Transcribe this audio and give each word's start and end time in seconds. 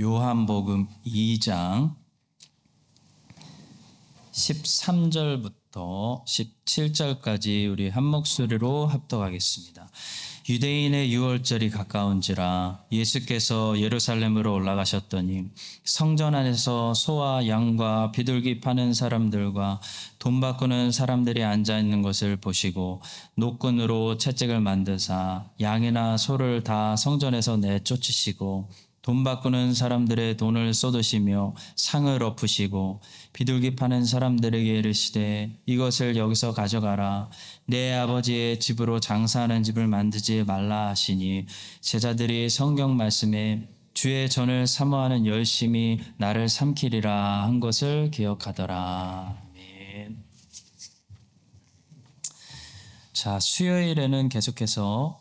요한복음 0.00 0.88
2장 1.04 1.94
13절부터 4.32 6.24
17절까지 6.24 7.70
우리 7.70 7.90
한 7.90 8.04
목소리로 8.04 8.86
합독하겠습니다. 8.86 9.90
유대인의 10.48 11.12
유월절이 11.12 11.68
가까운지라 11.68 12.86
예수께서 12.90 13.78
예루살렘으로 13.78 14.54
올라가셨더니 14.54 15.44
성전 15.84 16.34
안에서 16.34 16.94
소와 16.94 17.46
양과 17.46 18.12
비둘기 18.12 18.60
파는 18.60 18.94
사람들과 18.94 19.82
돈 20.18 20.40
바꾸는 20.40 20.92
사람들이 20.92 21.44
앉아 21.44 21.78
있는 21.78 22.00
것을 22.00 22.38
보시고 22.38 23.02
노끈으로 23.34 24.16
채찍을 24.16 24.60
만드사 24.60 25.50
양이나 25.60 26.16
소를 26.16 26.64
다 26.64 26.96
성전에서 26.96 27.58
내쫓으시고 27.58 28.70
돈 29.10 29.24
바꾸는 29.24 29.74
사람들의 29.74 30.36
돈을 30.36 30.72
쏟으시며 30.72 31.56
상을 31.74 32.22
엎으시고 32.22 33.00
비둘기 33.32 33.74
파는 33.74 34.04
사람들에게 34.04 34.78
이르시되 34.78 35.50
이것을 35.66 36.14
여기서 36.14 36.54
가져가라 36.54 37.28
내 37.66 37.92
아버지의 37.92 38.60
집으로 38.60 39.00
장사하는 39.00 39.64
집을 39.64 39.88
만들지 39.88 40.44
말라 40.44 40.90
하시니 40.90 41.46
제자들이 41.80 42.48
성경 42.50 42.96
말씀에 42.96 43.66
주의 43.94 44.30
전을 44.30 44.68
사모하는 44.68 45.26
열심히 45.26 45.98
나를 46.16 46.48
삼키리라 46.48 47.42
한 47.42 47.58
것을 47.58 48.12
기억하더라. 48.12 49.36
아멘. 49.50 50.22
자, 53.12 53.40
수요일에는 53.40 54.28
계속해서 54.28 55.18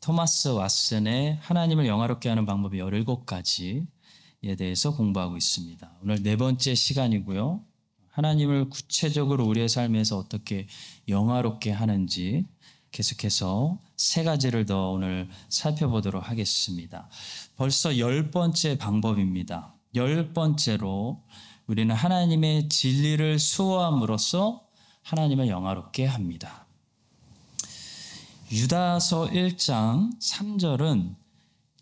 토마스 0.00 0.50
왓슨의 0.50 1.38
하나님을 1.40 1.86
영화롭게 1.86 2.28
하는 2.28 2.44
방법이 2.44 2.78
17가지에 2.78 3.86
대해서 4.58 4.94
공부하고 4.94 5.36
있습니다. 5.36 5.98
오늘 6.02 6.22
네 6.22 6.36
번째 6.36 6.74
시간이고요. 6.74 7.64
하나님을 8.10 8.68
구체적으로 8.68 9.46
우리의 9.46 9.68
삶에서 9.68 10.18
어떻게 10.18 10.66
영화롭게 11.08 11.70
하는지 11.70 12.44
계속해서 12.90 13.78
세 13.96 14.24
가지를 14.24 14.66
더 14.66 14.90
오늘 14.90 15.28
살펴보도록 15.48 16.28
하겠습니다. 16.28 17.08
벌써 17.56 17.98
열 17.98 18.30
번째 18.30 18.76
방법입니다. 18.76 19.74
열 19.94 20.32
번째로 20.32 21.22
우리는 21.66 21.94
하나님의 21.94 22.68
진리를 22.68 23.38
수호함으로써 23.38 24.66
하나님을 25.02 25.48
영화롭게 25.48 26.04
합니다. 26.04 26.66
유다서 28.52 29.26
1장 29.26 30.10
3절은 30.18 31.14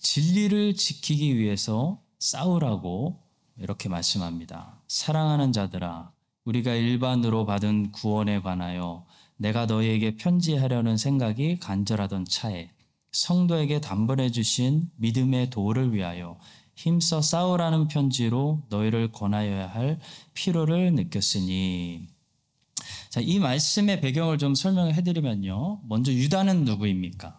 진리를 0.01 0.75
지키기 0.75 1.39
위해서 1.39 1.99
싸우라고 2.19 3.19
이렇게 3.57 3.89
말씀합니다. 3.89 4.79
사랑하는 4.87 5.53
자들아, 5.53 6.13
우리가 6.45 6.75
일반으로 6.75 7.47
받은 7.47 7.93
구원에 7.93 8.43
관하여 8.43 9.07
내가 9.39 9.65
너희에게 9.65 10.17
편지하려는 10.17 10.99
생각이 10.99 11.59
간절하던 11.59 12.27
차에 12.27 12.71
성도에게 13.13 13.81
단번해 13.81 14.31
주신 14.31 14.91
믿음의 14.97 15.49
도를 15.49 15.95
위하여 15.95 16.39
힘써 16.75 17.23
싸우라는 17.23 17.89
편지로 17.89 18.63
너희를 18.69 19.11
권하여야 19.13 19.69
할 19.69 19.99
필요를 20.35 20.93
느꼈으니 20.93 22.09
자, 23.19 23.23
이 23.23 23.41
말씀의 23.41 24.01
배경을 24.01 24.39
좀 24.39 24.55
설명해 24.55 25.03
드리면요. 25.03 25.81
먼저 25.89 26.13
유다는 26.13 26.65
누구입니까? 26.65 27.37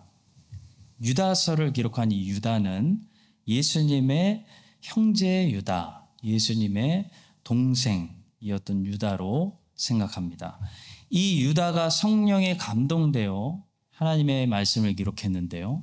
유다서를 1.01 1.71
기록한 1.71 2.11
이 2.11 2.27
유다는 2.27 2.99
예수님의 3.47 4.45
형제 4.81 5.49
유다, 5.49 6.09
예수님의 6.21 7.09
동생이었던 7.45 8.85
유다로 8.87 9.57
생각합니다. 9.73 10.59
이 11.09 11.45
유다가 11.45 11.89
성령에 11.89 12.57
감동되어 12.57 13.63
하나님의 13.91 14.47
말씀을 14.47 14.97
기록했는데요. 14.97 15.81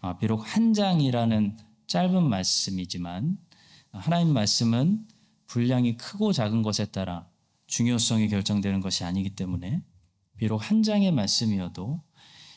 아, 0.00 0.16
비록 0.16 0.38
한 0.46 0.72
장이라는 0.72 1.58
짧은 1.88 2.22
말씀이지만 2.26 3.36
하나님 3.92 4.32
말씀은 4.32 5.06
분량이 5.46 5.98
크고 5.98 6.32
작은 6.32 6.62
것에 6.62 6.86
따라 6.86 7.28
중요성이 7.66 8.28
결정되는 8.28 8.80
것이 8.80 9.04
아니기 9.04 9.30
때문에 9.30 9.82
비록 10.36 10.70
한 10.70 10.82
장의 10.82 11.12
말씀이어도 11.12 12.02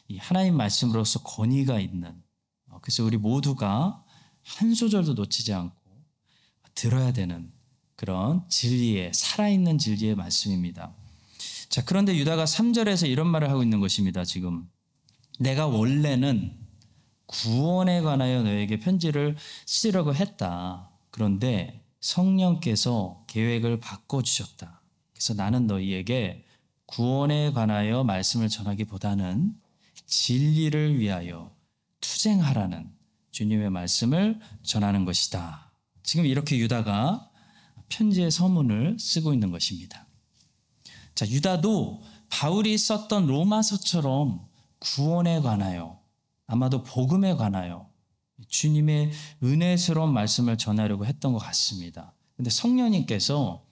이 0.08 0.18
하나님 0.18 0.56
말씀으로서 0.58 1.24
권위가 1.24 1.80
있는 1.80 2.22
어, 2.70 2.80
그래서 2.82 3.04
우리 3.04 3.18
모두가 3.18 4.04
한 4.44 4.74
소절도 4.74 5.14
놓치지 5.14 5.54
않고 5.54 5.76
들어야 6.76 7.12
되는 7.14 7.52
그런 7.96 8.48
진리의 8.50 9.12
살아있는 9.14 9.78
진리의 9.78 10.16
말씀입니다. 10.16 10.96
자, 11.70 11.84
그런데 11.84 12.16
유다가 12.16 12.46
3절에서 12.46 13.10
이런 13.10 13.28
말을 13.28 13.50
하고 13.50 13.62
있는 13.62 13.80
것입니다. 13.80 14.24
지금 14.24 14.68
내가 15.40 15.68
원래는 15.68 16.58
구원에 17.26 18.02
관하여 18.02 18.42
너에게 18.42 18.80
편지를 18.80 19.38
쓰려고 19.66 20.16
했다. 20.16 20.90
그런데 21.12 21.86
성령께서 22.00 23.26
계획을 23.28 23.80
바꿔 23.80 24.24
주셨다. 24.24 24.79
그래서 25.20 25.34
나는 25.34 25.68
너희에게 25.68 26.46
구원에 26.86 27.52
관하여 27.52 28.06
말씀을 28.06 28.48
전하기보다는 28.48 29.54
진리를 30.06 30.98
위하여 30.98 31.54
투쟁하라는 32.00 32.90
주님의 33.32 33.70
말씀을 33.70 34.40
전하는 34.64 35.04
것이다. 35.04 35.74
지금 36.04 36.26
이렇게 36.26 36.58
유다가 36.58 37.30
편지의 37.90 38.32
서문을 38.32 38.98
쓰고 38.98 39.34
있는 39.34 39.52
것입니다. 39.52 40.08
자, 41.16 41.28
유다도 41.28 42.02
바울이 42.30 42.78
썼던 42.78 43.28
로마서처럼 43.28 44.48
구원에 44.80 45.42
관하여 45.42 46.00
아마도 46.48 46.84
복음에 46.84 47.34
관하여 47.34 47.90
주님의 48.48 49.12
은혜스러운 49.44 50.14
말씀을 50.14 50.58
전하려고 50.58 51.06
했던 51.06 51.34
것 51.34 51.40
같습니다. 51.40 52.14
근데 52.38 52.50
성령님께서 52.50 53.69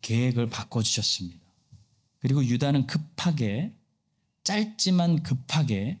계획을 0.00 0.48
바꿔주셨습니다. 0.48 1.40
그리고 2.20 2.44
유다는 2.44 2.86
급하게, 2.86 3.74
짧지만 4.44 5.22
급하게 5.22 6.00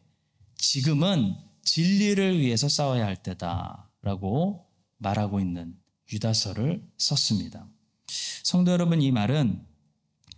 지금은 0.56 1.34
진리를 1.62 2.40
위해서 2.40 2.68
싸워야 2.68 3.06
할 3.06 3.16
때다 3.16 3.90
라고 4.02 4.66
말하고 4.98 5.40
있는 5.40 5.76
유다서를 6.12 6.82
썼습니다. 6.96 7.66
성도 8.42 8.70
여러분, 8.70 9.02
이 9.02 9.10
말은 9.10 9.64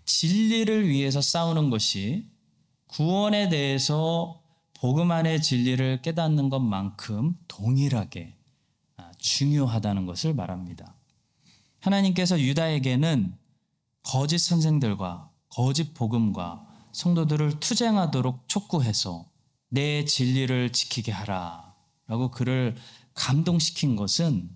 진리를 0.04 0.88
위해서 0.88 1.20
싸우는 1.20 1.70
것이 1.70 2.26
구원에 2.86 3.50
대해서 3.50 4.42
복음 4.74 5.10
안의 5.10 5.42
진리를 5.42 6.02
깨닫는 6.02 6.48
것만큼 6.48 7.36
동일하게 7.46 8.34
아, 8.96 9.12
중요하다는 9.18 10.06
것을 10.06 10.34
말합니다. 10.34 10.94
하나님께서 11.80 12.40
유다에게는 12.40 13.34
거짓 14.08 14.38
선생들과 14.38 15.30
거짓 15.50 15.92
복음과 15.92 16.66
성도들을 16.92 17.60
투쟁하도록 17.60 18.48
촉구해서 18.48 19.30
내 19.68 20.06
진리를 20.06 20.72
지키게 20.72 21.12
하라. 21.12 21.74
라고 22.06 22.30
그를 22.30 22.74
감동시킨 23.12 23.96
것은 23.96 24.48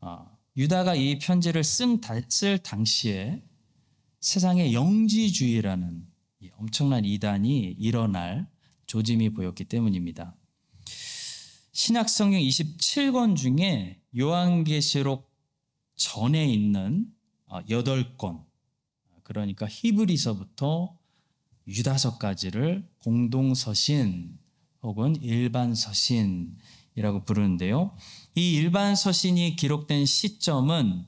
어, 0.00 0.26
유다가 0.56 0.96
이 0.96 1.20
편지를 1.20 1.62
쓸 1.62 2.58
당시에 2.60 3.44
세상에 4.20 4.72
영지주의라는 4.72 6.04
엄청난 6.56 7.04
이단이 7.04 7.76
일어날 7.78 8.50
조짐이 8.86 9.30
보였기 9.30 9.66
때문입니다. 9.66 10.34
신약성경 11.70 12.40
27권 12.40 13.36
중에 13.36 14.02
요한계시록 14.18 15.32
전에 15.94 16.52
있는 16.52 17.06
8권, 17.48 18.47
그러니까 19.28 19.66
히브리서부터 19.68 20.96
유다서까지를 21.66 22.88
공동서신 23.00 24.38
혹은 24.82 25.16
일반서신이라고 25.22 26.56
부르는데요. 27.26 27.94
이 28.34 28.54
일반서신이 28.54 29.56
기록된 29.56 30.06
시점은 30.06 31.04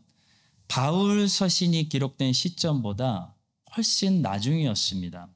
바울 0.69 1.29
서신이 1.29 1.89
기록된 1.89 2.35
시점보다 2.35 3.35
훨씬 3.75 4.21
나중이었습니다. 4.21 5.31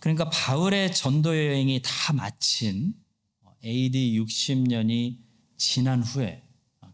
그러니까 0.00 0.28
바울의 0.28 0.94
전도 0.94 1.34
여행이 1.34 1.80
다 1.82 2.12
마친 2.12 2.94
AD 3.64 4.20
60년이 4.20 5.18
지난 5.56 6.02
후에 6.02 6.42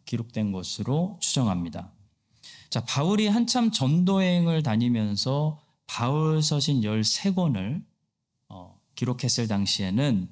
기록된 0.04 0.52
것으로 0.52 1.18
추정합니다. 1.20 1.92
자, 2.74 2.84
바울이 2.84 3.28
한참 3.28 3.70
전도여행을 3.70 4.64
다니면서 4.64 5.62
바울 5.86 6.42
서신 6.42 6.80
13권을 6.80 7.84
어, 8.48 8.76
기록했을 8.96 9.46
당시에는 9.46 10.28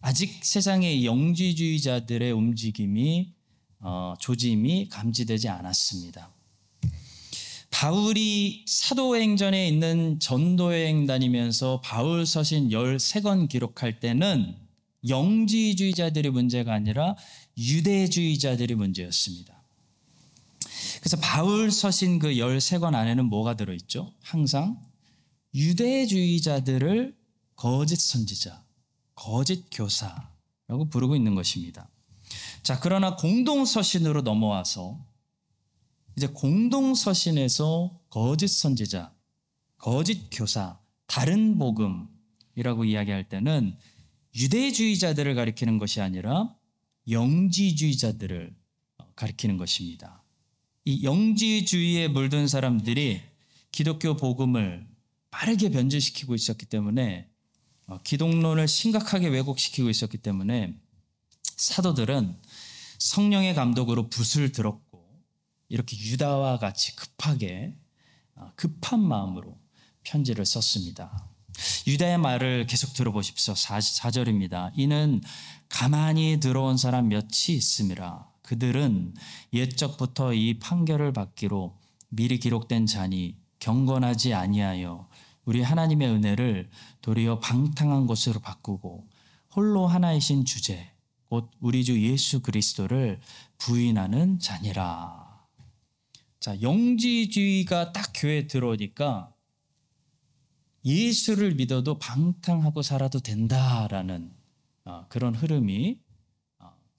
아직 0.00 0.42
세상의 0.42 1.04
영지주의자들의 1.04 2.32
움직임이 2.32 3.34
어, 3.80 4.14
조짐이 4.18 4.88
감지되지 4.88 5.50
않았습니다. 5.50 6.30
바울이 7.70 8.64
사도행전에 8.66 9.68
있는 9.68 10.18
전도여행 10.18 11.04
다니면서 11.04 11.82
바울 11.84 12.24
서신 12.24 12.70
13권 12.70 13.50
기록할 13.50 14.00
때는 14.00 14.56
영지주의자들이 15.06 16.30
문제가 16.30 16.72
아니라 16.72 17.16
유대주의자들이 17.58 18.76
문제였습니다. 18.76 19.51
그래서 21.02 21.16
바울 21.16 21.72
서신 21.72 22.20
그 22.20 22.28
13권 22.28 22.94
안에는 22.94 23.24
뭐가 23.24 23.56
들어있죠? 23.56 24.14
항상 24.22 24.80
유대주의자들을 25.52 27.16
거짓 27.56 27.96
선지자, 27.96 28.64
거짓 29.16 29.64
교사라고 29.72 30.88
부르고 30.90 31.16
있는 31.16 31.34
것입니다. 31.34 31.90
자, 32.62 32.78
그러나 32.78 33.16
공동 33.16 33.64
서신으로 33.64 34.22
넘어와서 34.22 35.04
이제 36.16 36.28
공동 36.28 36.94
서신에서 36.94 38.00
거짓 38.08 38.46
선지자, 38.46 39.12
거짓 39.78 40.28
교사, 40.30 40.78
다른 41.08 41.58
복음이라고 41.58 42.84
이야기할 42.84 43.28
때는 43.28 43.76
유대주의자들을 44.36 45.34
가리키는 45.34 45.78
것이 45.78 46.00
아니라 46.00 46.54
영지주의자들을 47.10 48.54
가리키는 49.16 49.56
것입니다. 49.56 50.21
이 50.84 51.04
영지주의에 51.04 52.08
물든 52.08 52.48
사람들이 52.48 53.20
기독교 53.70 54.16
복음을 54.16 54.86
빠르게 55.30 55.70
변질시키고 55.70 56.34
있었기 56.34 56.66
때문에 56.66 57.28
어, 57.86 57.98
기독론을 58.02 58.68
심각하게 58.68 59.28
왜곡시키고 59.28 59.88
있었기 59.90 60.18
때문에 60.18 60.74
사도들은 61.56 62.36
성령의 62.98 63.54
감독으로 63.54 64.08
붓을 64.08 64.52
들었고 64.52 65.22
이렇게 65.68 65.96
유다와 65.96 66.58
같이 66.58 66.94
급하게 66.96 67.74
어, 68.34 68.52
급한 68.56 69.00
마음으로 69.00 69.58
편지를 70.02 70.44
썼습니다. 70.44 71.28
유다의 71.86 72.18
말을 72.18 72.66
계속 72.66 72.94
들어보십시오. 72.94 73.54
4절입니다. 73.54 74.72
이는 74.76 75.22
가만히 75.68 76.38
들어온 76.40 76.76
사람 76.76 77.08
몇이 77.08 77.50
있음이라. 77.50 78.31
그들은 78.52 79.14
옛적부터 79.54 80.34
이 80.34 80.58
판결을 80.58 81.14
받기로 81.14 81.74
미리 82.10 82.38
기록된 82.38 82.84
자니 82.84 83.38
경건하지 83.60 84.34
아니하여 84.34 85.08
우리 85.46 85.62
하나님의 85.62 86.08
은혜를 86.08 86.68
도리어 87.00 87.38
방탕한 87.38 88.06
것으로 88.06 88.40
바꾸고 88.40 89.08
홀로 89.56 89.86
하나이신 89.86 90.44
주제 90.44 90.92
곧 91.30 91.50
우리 91.60 91.82
주 91.82 91.98
예수 92.02 92.42
그리스도를 92.42 93.20
부인하는 93.56 94.38
자니라. 94.38 95.46
자, 96.38 96.60
영지주의가 96.60 97.92
딱 97.92 98.12
교회에 98.14 98.48
들어오니까 98.48 99.32
예수를 100.84 101.54
믿어도 101.54 101.98
방탕하고 101.98 102.82
살아도 102.82 103.20
된다라는 103.20 104.30
어, 104.84 105.06
그런 105.08 105.34
흐름이 105.34 105.96
어, 105.96 106.11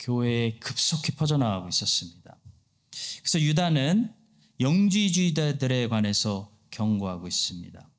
교회에 0.03 0.59
급속히 0.59 1.13
퍼져나가고 1.13 1.69
있었습니다. 1.69 2.37
그래서 3.19 3.39
유다는 3.39 4.13
영지주의자들에 4.59 5.87
관해서 5.87 6.51
경고하고 6.71 7.27
있습니다. 7.27 7.89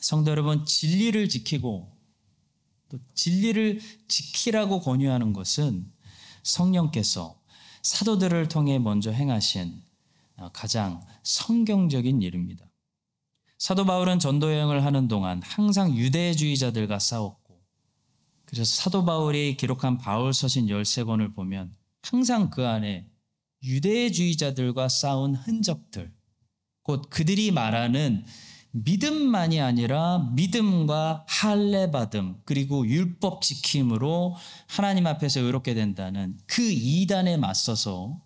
성도 0.00 0.30
여러분, 0.30 0.64
진리를 0.66 1.28
지키고 1.28 1.90
또 2.88 2.98
진리를 3.14 3.80
지키라고 4.08 4.80
권유하는 4.80 5.32
것은 5.32 5.90
성령께서 6.42 7.40
사도들을 7.82 8.48
통해 8.48 8.78
먼저 8.78 9.10
행하신 9.10 9.82
어, 10.36 10.50
가장 10.52 11.02
성경적인 11.22 12.20
일입니다. 12.20 12.66
사도 13.58 13.84
바울은 13.86 14.18
전도 14.18 14.52
여행을 14.52 14.84
하는 14.84 15.08
동안 15.08 15.40
항상 15.42 15.96
유대주의자들과 15.96 16.98
싸웠고 16.98 17.41
그래서 18.52 18.82
사도 18.82 19.02
바울이 19.06 19.56
기록한 19.56 19.96
바울 19.96 20.34
서신 20.34 20.66
13권을 20.66 21.34
보면 21.34 21.72
항상 22.02 22.50
그 22.50 22.66
안에 22.66 23.08
유대주의자들과 23.64 24.90
싸운 24.90 25.34
흔적들 25.34 26.12
곧 26.82 27.08
그들이 27.08 27.50
말하는 27.50 28.26
믿음만이 28.72 29.58
아니라 29.58 30.30
믿음과 30.34 31.24
할례받음 31.28 32.42
그리고 32.44 32.86
율법 32.86 33.40
지킴으로 33.40 34.36
하나님 34.68 35.06
앞에서 35.06 35.40
의롭게 35.40 35.72
된다는 35.72 36.38
그 36.46 36.60
이단에 36.60 37.38
맞서서 37.38 38.20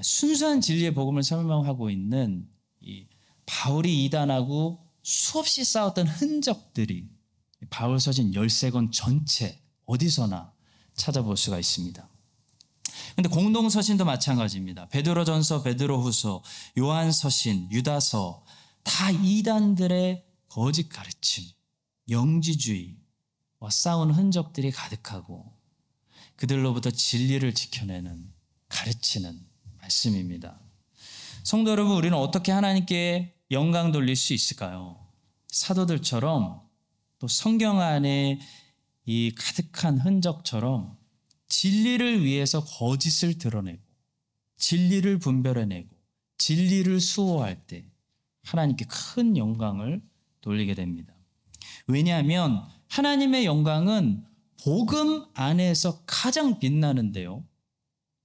순수한 0.00 0.62
진리의 0.62 0.94
복음을 0.94 1.22
설명하고 1.22 1.90
있는 1.90 2.48
이 2.80 3.06
바울이 3.44 4.06
이단하고 4.06 4.80
수없이 5.02 5.62
싸웠던 5.62 6.06
흔적들이 6.06 7.15
바울 7.70 8.00
서신 8.00 8.32
13권 8.32 8.92
전체 8.92 9.62
어디서나 9.86 10.52
찾아볼 10.94 11.36
수가 11.36 11.58
있습니다. 11.58 12.08
근데 13.14 13.28
공동 13.28 13.68
서신도 13.68 14.04
마찬가지입니다. 14.04 14.88
베드로전서, 14.88 15.62
베드로후서, 15.62 16.42
요한서신, 16.78 17.70
유다서 17.72 18.44
다 18.82 19.10
이단들의 19.10 20.24
거짓 20.48 20.88
가르침, 20.88 21.44
영지주의와 22.08 23.70
싸운 23.70 24.10
흔적들이 24.10 24.70
가득하고 24.70 25.52
그들로부터 26.36 26.90
진리를 26.90 27.54
지켜내는 27.54 28.32
가르치는 28.68 29.40
말씀입니다. 29.80 30.60
성도 31.42 31.70
여러분, 31.70 31.96
우리는 31.96 32.16
어떻게 32.16 32.52
하나님께 32.52 33.34
영광 33.50 33.92
돌릴 33.92 34.16
수 34.16 34.34
있을까요? 34.34 35.06
사도들처럼 35.48 36.65
또 37.18 37.28
성경 37.28 37.80
안에 37.80 38.40
이 39.06 39.32
가득한 39.34 39.98
흔적처럼 39.98 40.96
진리를 41.48 42.24
위해서 42.24 42.62
거짓을 42.64 43.38
드러내고 43.38 43.80
진리를 44.56 45.18
분별해내고 45.18 45.88
진리를 46.38 47.00
수호할 47.00 47.66
때 47.66 47.84
하나님께 48.44 48.86
큰 48.88 49.36
영광을 49.36 50.02
돌리게 50.40 50.74
됩니다. 50.74 51.14
왜냐하면 51.86 52.62
하나님의 52.88 53.44
영광은 53.44 54.24
복음 54.62 55.24
안에서 55.34 56.02
가장 56.06 56.58
빛나는데요. 56.58 57.44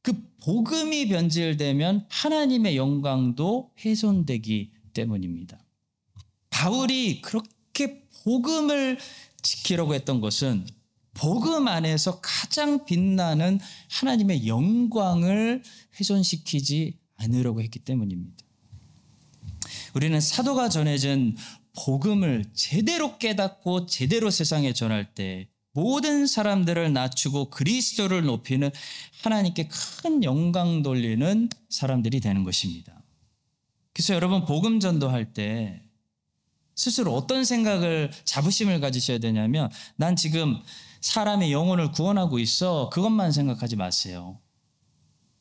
그 0.01 0.13
복음이 0.43 1.07
변질되면 1.09 2.07
하나님의 2.09 2.75
영광도 2.75 3.73
훼손되기 3.83 4.71
때문입니다. 4.93 5.59
바울이 6.49 7.21
그렇게 7.21 7.49
복음을 8.23 8.97
지키려고 9.41 9.93
했던 9.93 10.21
것은 10.21 10.67
복음 11.13 11.67
안에서 11.67 12.19
가장 12.21 12.85
빛나는 12.85 13.59
하나님의 13.89 14.47
영광을 14.47 15.61
훼손시키지 15.99 16.97
않으려고 17.17 17.61
했기 17.61 17.79
때문입니다. 17.79 18.45
우리는 19.93 20.19
사도가 20.19 20.69
전해진 20.69 21.35
복음을 21.85 22.45
제대로 22.53 23.17
깨닫고 23.17 23.85
제대로 23.85 24.29
세상에 24.29 24.73
전할 24.73 25.13
때 25.13 25.47
모든 25.73 26.27
사람들을 26.27 26.91
낮추고 26.91 27.49
그리스도를 27.49 28.23
높이는 28.23 28.71
하나님께 29.23 29.69
큰 30.01 30.23
영광 30.23 30.81
돌리는 30.81 31.49
사람들이 31.69 32.19
되는 32.19 32.43
것입니다. 32.43 33.01
그래서 33.93 34.13
여러분 34.13 34.45
복음 34.45 34.79
전도할 34.79 35.33
때 35.33 35.81
스스로 36.81 37.13
어떤 37.15 37.45
생각을 37.45 38.09
자부심을 38.25 38.79
가지셔야 38.79 39.19
되냐면 39.19 39.69
난 39.97 40.15
지금 40.15 40.59
사람의 41.01 41.51
영혼을 41.51 41.91
구원하고 41.91 42.39
있어 42.39 42.89
그것만 42.89 43.31
생각하지 43.31 43.75
마세요. 43.75 44.39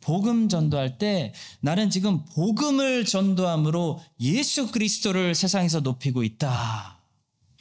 복음 0.00 0.50
전도할 0.50 0.98
때 0.98 1.32
나는 1.60 1.88
지금 1.88 2.26
복음을 2.26 3.06
전도함으로 3.06 4.00
예수 4.20 4.70
그리스도를 4.70 5.34
세상에서 5.34 5.80
높이고 5.80 6.24
있다. 6.24 7.00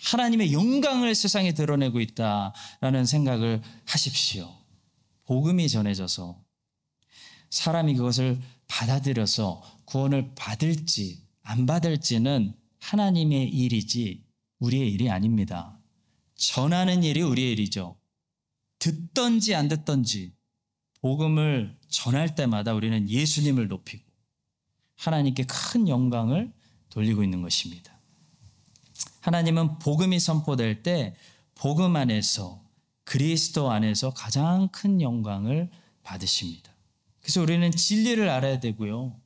하나님의 0.04 0.52
영광을 0.52 1.16
세상에 1.16 1.54
드러내고 1.54 2.02
있다라는 2.02 3.06
생각을 3.06 3.62
하십시오. 3.86 4.58
복음이 5.24 5.70
전해져서 5.70 6.38
사람이 7.50 7.96
그것을 7.96 8.42
받아들여서 8.68 9.64
구원을 9.86 10.32
받을지 10.36 11.24
안 11.44 11.66
받을지는 11.66 12.59
하나님의 12.80 13.50
일이지 13.50 14.24
우리의 14.60 14.92
일이 14.92 15.10
아닙니다. 15.10 15.80
전하는 16.36 17.04
일이 17.04 17.22
우리의 17.22 17.52
일이죠. 17.52 17.98
듣던지 18.80 19.56
안 19.56 19.68
듣던지 19.68 20.34
복음을 21.02 21.78
전할 21.88 22.36
때마다 22.36 22.74
우리는 22.74 23.10
예수님을 23.10 23.68
높이고 23.68 24.04
하나님께 24.96 25.46
큰 25.46 25.88
영광을 25.88 26.52
돌리고 26.90 27.24
있는 27.24 27.42
것입니다. 27.42 28.00
하나님은 29.22 29.80
복음이 29.80 30.20
선포될 30.20 30.84
때 30.84 31.16
복음 31.56 31.96
안에서 31.96 32.64
그리스도 33.04 33.72
안에서 33.72 34.12
가장 34.12 34.70
큰 34.70 35.02
영광을 35.02 35.70
받으십니다. 36.04 36.72
그래서 37.22 37.42
우리는 37.42 37.70
진리를 37.72 38.28
알아야 38.30 38.60
되고요. 38.60 39.20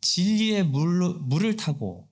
진리의 0.00 0.64
물, 0.64 1.14
물을 1.20 1.56
타고 1.56 2.08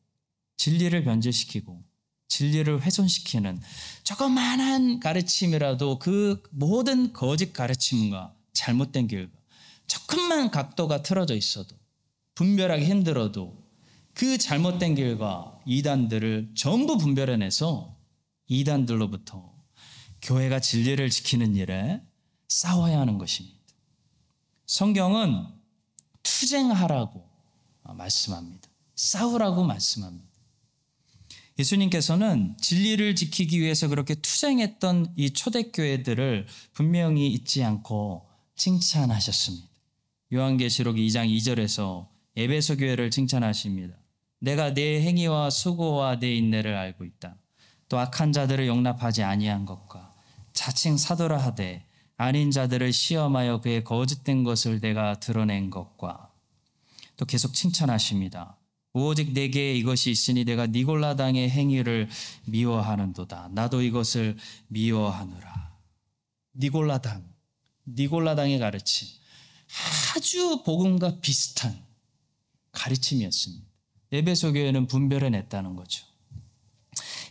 진리를 0.63 1.03
변질시키고 1.03 1.83
진리를 2.29 2.83
훼손시키는 2.83 3.61
조그만한 4.05 5.01
가르침이라도 5.01 5.99
그 5.99 6.41
모든 6.53 7.13
거짓 7.13 7.53
가르침과 7.53 8.33
잘못된 8.53 9.09
길과 9.09 9.37
조금만 9.89 10.53
각도가 10.53 11.03
틀어져 11.03 11.35
있어도 11.35 11.75
분별하기 12.37 12.85
힘들어도 12.85 13.61
그 14.15 14.39
잘못된 14.39 14.95
길과 14.95 15.59
이단들을 15.67 16.53
전부 16.55 16.97
분별해내서 16.97 17.97
이단들로부터 18.47 19.53
교회가 20.23 20.61
진리를 20.61 21.11
지키는 21.11 21.57
일에 21.57 22.01
싸워야 22.49 23.01
하는 23.01 23.19
것입니다. 23.19 23.59
성경은 24.67 25.45
투쟁하라고 26.23 27.29
말씀합니다. 27.83 28.69
싸우라고 28.95 29.65
말씀합니다. 29.65 30.32
예수님께서는 31.59 32.57
진리를 32.61 33.15
지키기 33.15 33.61
위해서 33.61 33.89
그렇게 33.89 34.15
투쟁했던 34.15 35.15
이 35.17 35.31
초대교회들을 35.31 36.47
분명히 36.73 37.29
잊지 37.29 37.63
않고 37.63 38.27
칭찬하셨습니다. 38.57 39.69
요한계시록 40.33 40.97
2장 40.97 41.29
2절에서 41.37 42.09
에베소 42.37 42.79
교회를 42.79 43.11
칭찬하십니다. 43.11 43.95
내가 44.39 44.73
내 44.73 45.03
행위와 45.03 45.51
수고와 45.51 46.19
내 46.19 46.35
인내를 46.35 46.75
알고 46.75 47.05
있다. 47.05 47.37
또 47.89 47.99
악한 47.99 48.33
자들을 48.33 48.67
용납하지 48.67 49.23
아니한 49.23 49.67
것과 49.67 50.15
자칭 50.55 50.97
사도라 50.97 51.37
하되 51.39 51.87
아닌 52.17 52.51
자들을 52.51 52.93
시험하여 52.93 53.61
그의 53.61 53.85
거짓된 53.85 54.45
것을 54.45 54.81
내가 54.81 55.21
드러낸 55.21 55.71
것과 55.71 56.31
또 57.17 57.27
계속 57.27 57.53
칭찬하십니다. 57.53 58.57
오직 58.95 59.33
내게 59.33 59.75
이것이 59.75 60.11
있으니 60.11 60.45
내가 60.45 60.67
니골라 60.67 61.17
당의 61.17 61.49
행위를 61.49 62.09
미워하는도다. 62.45 63.51
나도 63.53 63.83
이것을 63.83 64.37
미워하노라. 64.69 65.73
니골라 66.57 67.01
당, 67.01 67.25
니골라 67.87 68.35
당의 68.35 68.59
가르침. 68.59 69.09
아주 70.15 70.63
복음과 70.65 71.21
비슷한 71.21 71.83
가르침이었습니다. 72.73 73.65
에베소 74.13 74.53
교회는 74.53 74.87
분별해냈다는 74.87 75.75
거죠. 75.77 76.05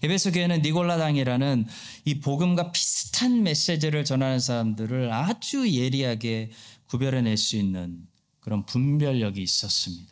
에베소 0.03 0.31
교회는 0.31 0.63
니골라당이라는 0.63 1.67
이 2.05 2.19
복음과 2.19 2.71
비슷한 2.71 3.43
메시지를 3.43 4.03
전하는 4.03 4.39
사람들을 4.39 5.13
아주 5.13 5.71
예리하게 5.71 6.49
구별해낼 6.87 7.37
수 7.37 7.55
있는 7.55 8.07
그런 8.39 8.65
분별력이 8.65 9.41
있었습니다. 9.43 10.11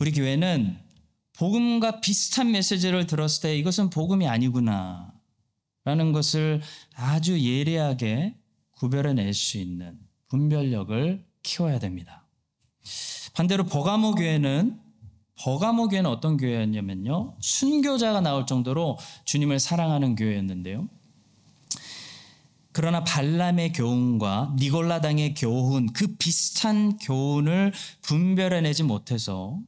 우리 0.00 0.12
교회는 0.12 0.78
복음과 1.36 2.00
비슷한 2.00 2.52
메시지를 2.52 3.06
들었을 3.06 3.42
때 3.42 3.56
이것은 3.56 3.90
복음이 3.90 4.28
아니구나 4.28 5.12
라는 5.84 6.12
것을 6.12 6.60
아주 6.94 7.40
예리하게 7.40 8.36
구별해낼 8.72 9.34
수 9.34 9.58
있는 9.58 9.98
분별력을 10.28 11.24
키워야 11.42 11.78
됩니다. 11.78 12.26
반대로 13.34 13.64
버가모 13.64 14.14
교회는 14.14 14.78
버가모 15.36 15.88
교회는 15.88 16.10
어떤 16.10 16.36
교회였냐면요. 16.36 17.36
순교자가 17.40 18.20
나올 18.20 18.46
정도로 18.46 18.98
주님을 19.24 19.58
사랑하는 19.58 20.16
교회였는데요. 20.16 20.88
그러나 22.72 23.02
발람의 23.02 23.72
교훈과 23.72 24.54
니골라당의 24.58 25.34
교훈, 25.34 25.92
그 25.92 26.16
비슷한 26.16 26.96
교훈을 26.98 27.72
분별해내지 28.02 28.82
못해서 28.84 29.58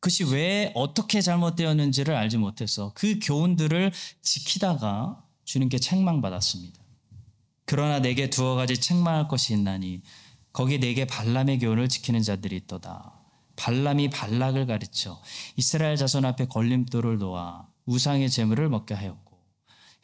그것이 0.00 0.24
왜 0.24 0.72
어떻게 0.74 1.20
잘못되었는지를 1.20 2.14
알지 2.14 2.38
못해서 2.38 2.92
그 2.94 3.18
교훈들을 3.22 3.92
지키다가 4.22 5.24
주님께 5.44 5.78
책망받았습니다. 5.78 6.78
그러나 7.64 7.98
내게 7.98 8.30
두어 8.30 8.54
가지 8.54 8.78
책망할 8.80 9.28
것이 9.28 9.52
있나니 9.54 10.02
거기 10.52 10.78
내게 10.78 11.06
발람의 11.06 11.58
교훈을 11.58 11.88
지키는 11.88 12.22
자들이 12.22 12.56
있도다. 12.56 13.14
발람이 13.56 14.10
발락을 14.10 14.66
가르쳐 14.66 15.20
이스라엘 15.56 15.96
자손 15.96 16.24
앞에 16.24 16.46
걸림돌을 16.46 17.18
놓아 17.18 17.66
우상의 17.86 18.30
재물을 18.30 18.68
먹게 18.68 18.94
하였고 18.94 19.36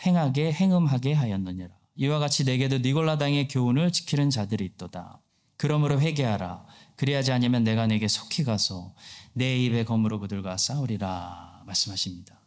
행하게 0.05 0.53
행음하게 0.53 1.13
하였느니라. 1.13 1.71
이와 1.97 2.19
같이 2.19 2.45
내게도 2.45 2.79
니골라당의 2.79 3.49
교훈을 3.49 3.93
지키는 3.93 4.31
자들이 4.31 4.65
있도다. 4.65 5.24
그러므로 5.57 6.01
회개하라. 6.01 6.67
그리하지 6.97 7.33
않으면 7.33 7.65
내가 7.65 7.87
내게 7.87 8.09
속히 8.09 8.45
가서 8.45 8.95
내 9.33 9.59
입에 9.59 9.85
검으로 9.85 10.21
그들과 10.21 10.57
싸우리라 10.57 11.63
말씀하십니다. 11.67 12.41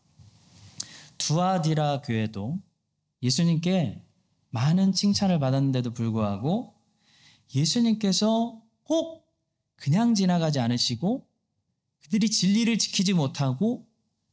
두아디라 1.17 2.01
교회도 2.01 2.59
예수님께 3.23 4.03
많은 4.49 4.93
칭찬을 4.93 5.39
받았는데도 5.39 5.93
불구하고 5.93 6.75
예수님께서 7.53 8.61
꼭 8.83 9.27
그냥 9.75 10.15
지나가지 10.15 10.59
않으시고 10.59 11.27
그들이 12.03 12.29
진리를 12.29 12.77
지키지 12.77 13.13
못하고 13.13 13.85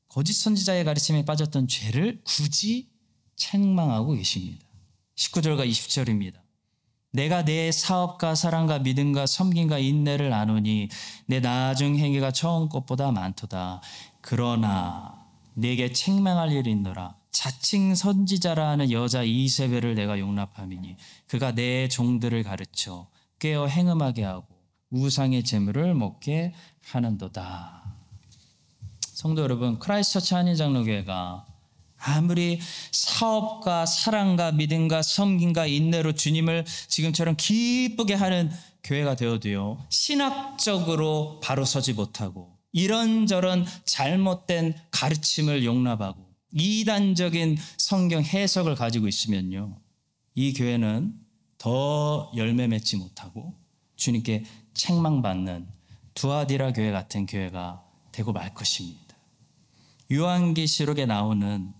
거짓 0.08 0.34
선지자의 0.34 0.84
가르침에 0.84 1.24
빠졌던 1.24 1.66
죄를 1.66 2.22
굳이 2.24 2.90
책망하고 3.36 4.12
계십니다. 4.12 4.64
19절과 5.16 5.68
20절입니다. 5.68 6.43
내가 7.14 7.44
내 7.44 7.70
사업과 7.70 8.34
사랑과 8.34 8.80
믿음과 8.80 9.26
섬김과 9.26 9.78
인내를 9.78 10.32
아노니 10.32 10.88
내 11.26 11.38
나중 11.38 11.96
행위가 11.96 12.32
처음 12.32 12.68
것보다 12.68 13.12
많도다. 13.12 13.80
그러나 14.20 15.24
내게 15.54 15.92
책망할 15.92 16.50
일이 16.50 16.72
있노라. 16.72 17.14
자칭 17.30 17.94
선지자라 17.94 18.68
하는 18.68 18.90
여자 18.90 19.22
이세벨을 19.22 19.94
내가 19.94 20.18
용납함이니 20.18 20.96
그가 21.28 21.54
내 21.54 21.86
종들을 21.86 22.42
가르쳐 22.42 23.08
깨어 23.38 23.68
행음하게 23.68 24.24
하고 24.24 24.48
우상의 24.90 25.44
재물을 25.44 25.94
먹게 25.94 26.52
하는도다. 26.82 27.94
성도 29.02 29.42
여러분, 29.42 29.78
크라이스처치 29.78 30.34
한인장로교회가 30.34 31.46
아무리 32.06 32.60
사업과 32.92 33.86
사랑과 33.86 34.52
믿음과 34.52 35.02
섬김과 35.02 35.66
인내로 35.66 36.12
주님을 36.12 36.64
지금처럼 36.88 37.36
기쁘게 37.36 38.14
하는 38.14 38.50
교회가 38.82 39.16
되어도요, 39.16 39.86
신학적으로 39.88 41.40
바로 41.42 41.64
서지 41.64 41.94
못하고 41.94 42.58
이런저런 42.72 43.64
잘못된 43.86 44.76
가르침을 44.90 45.64
용납하고 45.64 46.34
이단적인 46.52 47.56
성경 47.78 48.22
해석을 48.22 48.74
가지고 48.74 49.08
있으면요, 49.08 49.80
이 50.34 50.52
교회는 50.52 51.14
더 51.56 52.30
열매 52.36 52.66
맺지 52.66 52.96
못하고 52.96 53.54
주님께 53.96 54.44
책망받는 54.74 55.68
두아디라 56.12 56.72
교회 56.74 56.90
같은 56.90 57.24
교회가 57.24 57.82
되고 58.12 58.32
말 58.32 58.52
것입니다. 58.52 59.16
요한계시록에 60.12 61.06
나오는 61.06 61.72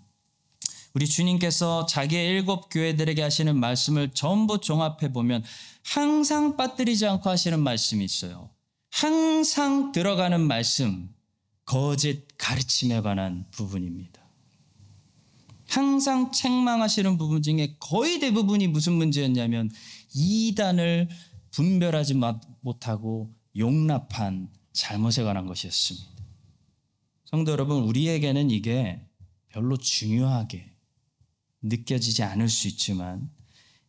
우리 0.95 1.09
주님께서 1.09 1.87
자기의 1.87 2.29
일곱 2.29 2.69
교회들에게 2.71 3.21
하시는 3.21 3.59
말씀을 3.59 4.13
전부 4.15 4.61
종합해 4.61 5.13
보면 5.13 5.43
항상 5.83 6.57
빠뜨리지 6.57 7.05
않고 7.07 7.29
하시는 7.29 7.61
말씀이 7.61 8.05
있어요. 8.05 8.51
항상 8.91 9.91
들어가는 9.91 10.41
말씀, 10.41 11.13
거짓 11.65 12.29
가르침에 12.39 13.01
관한 13.01 13.45
부분입니다. 13.51 14.23
항상 15.69 16.31
책망하시는 16.31 17.19
부분 17.19 17.43
중에 17.43 17.77
거의 17.81 18.21
대부분이 18.21 18.69
무슨 18.69 18.93
문제였냐면 18.93 19.71
이단을 20.15 21.09
분별하지 21.51 22.15
못하고 22.61 23.35
용납한 23.57 24.49
잘못에 24.73 25.25
관한 25.25 25.47
것이었습니다. 25.47 26.07
성도 27.25 27.51
여러분, 27.51 27.83
우리에게는 27.83 28.53
이게 28.53 29.01
별로 29.49 29.77
중요하게 29.77 30.74
느껴지지 31.65 32.23
않을 32.23 32.49
수 32.49 32.69
있지만 32.69 33.31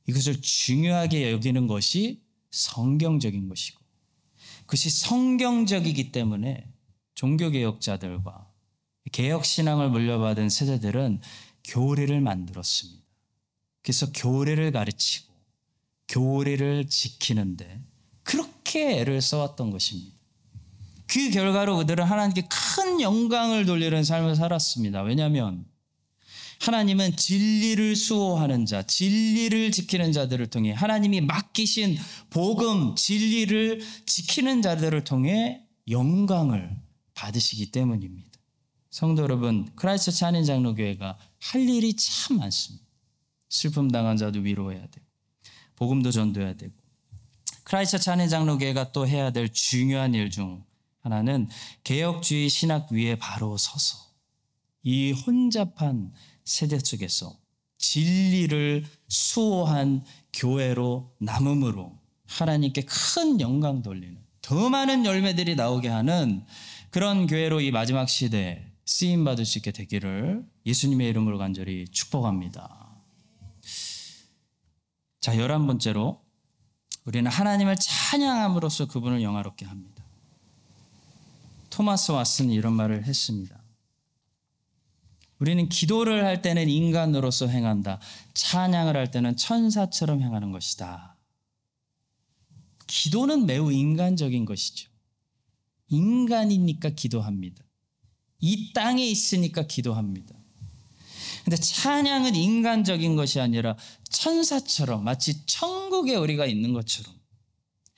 이것을 0.08 0.41
중요하게 0.41 1.32
여기는 1.32 1.67
것이 1.67 2.22
성경적인 2.51 3.50
것이고 3.50 3.79
그것이 4.62 4.89
성경적이기 4.89 6.12
때문에 6.12 6.67
종교개혁자들과 7.15 8.51
개혁신앙을 9.12 9.89
물려받은 9.89 10.50
세대들은 10.50 11.22
교리를 11.63 12.20
만들었습니다. 12.22 13.03
그래서 13.82 14.12
교리를 14.12 14.72
가르치고 14.72 15.34
교리를 16.08 16.88
지키는데 16.89 17.82
그렇게 18.24 19.00
애를 19.00 19.22
써왔던 19.22 19.72
것입니다. 19.72 20.15
그 21.08 21.29
결과로 21.29 21.77
그들은 21.77 22.03
하나님께 22.03 22.48
큰 22.50 23.00
영광을 23.00 23.65
돌리는 23.65 24.03
삶을 24.03 24.36
살았습니다. 24.36 25.03
왜냐하면 25.03 25.65
하나님은 26.66 27.16
진리를 27.16 27.96
수호하는 27.96 28.66
자, 28.66 28.82
진리를 28.82 29.72
지키는 29.72 30.12
자들을 30.12 30.48
통해 30.48 30.72
하나님이 30.72 31.22
맡기신 31.22 31.96
복음, 32.32 32.96
진리를 32.96 33.82
지키는 34.08 34.64
자들을 34.64 35.04
통해 35.04 35.62
영광을 35.88 36.76
받으시기 37.14 37.70
때문입니다. 37.70 38.32
성도 38.90 39.22
여러분, 39.22 39.70
크라이스트 39.76 40.12
찬인 40.12 40.44
장로교회가 40.44 41.20
할 41.40 41.70
일이 41.70 41.96
참 41.96 42.38
많습니다. 42.38 42.84
슬픔 43.48 43.92
당한 43.92 44.18
자도 44.18 44.40
위로해야 44.40 44.82
되고, 44.88 45.06
복음도 45.76 46.10
전도해야 46.10 46.56
되고, 46.56 46.74
크라이스트 47.64 48.00
찬인 48.00 48.28
장로교회가 48.28 48.92
또 48.92 49.08
해야 49.08 49.30
될 49.32 49.50
중요한 49.50 50.16
일 50.16 50.32
중 50.32 50.64
하나는 51.02 51.48
개혁주의 51.84 52.50
신학 52.50 52.92
위에 52.92 53.16
바로 53.20 53.56
서서 53.56 54.00
이 54.82 55.12
혼잡한 55.12 56.12
세대 56.46 56.80
속에서 56.80 57.38
진리를 57.78 58.86
수호한 59.08 60.04
교회로 60.34 61.16
남음으로 61.20 61.98
하나님께 62.28 62.84
큰 62.84 63.42
영광 63.42 63.82
돌리는 63.82 64.18
더 64.42 64.70
많은 64.70 65.06
열매들이 65.06 65.56
나오게 65.56 65.90
하는 65.90 66.46
그런 66.92 67.28
교회로 67.28 67.62
이 67.62 67.72
마지막 67.72 68.08
시대에 68.08 68.64
쓰임 68.86 69.25
받을 69.25 69.46
수 69.46 69.58
있게 69.58 69.72
되기를 69.72 70.46
예수님의 70.66 71.10
이름으로 71.10 71.38
간절히 71.38 71.88
축복합니다. 71.88 72.86
자, 75.20 75.38
열한 75.38 75.66
번째로 75.66 76.22
우리는 77.06 77.30
하나님을 77.30 77.75
찬양함으로써 77.80 78.88
그분을 78.88 79.24
영화롭게 79.24 79.66
합니다. 79.66 80.04
토마스 81.72 82.12
왓슨이 82.14 82.54
이런 82.54 82.74
말을 82.74 83.06
했습니다. 83.06 83.65
우리는 85.39 85.68
기도를 85.68 86.24
할 86.24 86.42
때는 86.42 86.70
인간으로서 86.70 87.48
행한다. 87.48 88.00
찬양을 88.34 88.96
할 88.96 89.12
때는 89.12 89.36
천사처럼 89.36 90.22
행하는 90.22 90.51
것이다. 90.51 91.18
기도는 92.88 93.46
매우 93.46 93.72
인간적인 93.72 94.46
것이죠. 94.46 94.89
인간이니까 95.89 96.89
기도합니다. 96.89 97.63
이 98.39 98.74
땅에 98.74 99.06
있으니까 99.06 99.63
기도합니다. 99.68 100.36
근데 101.44 101.58
찬양은 101.58 102.36
인간적인 102.36 103.15
것이 103.15 103.39
아니라 103.39 103.75
천사처럼 104.10 105.04
마치 105.04 105.46
천국에 105.46 106.15
우리가 106.15 106.46
있는 106.46 106.74
것처럼 106.74 107.13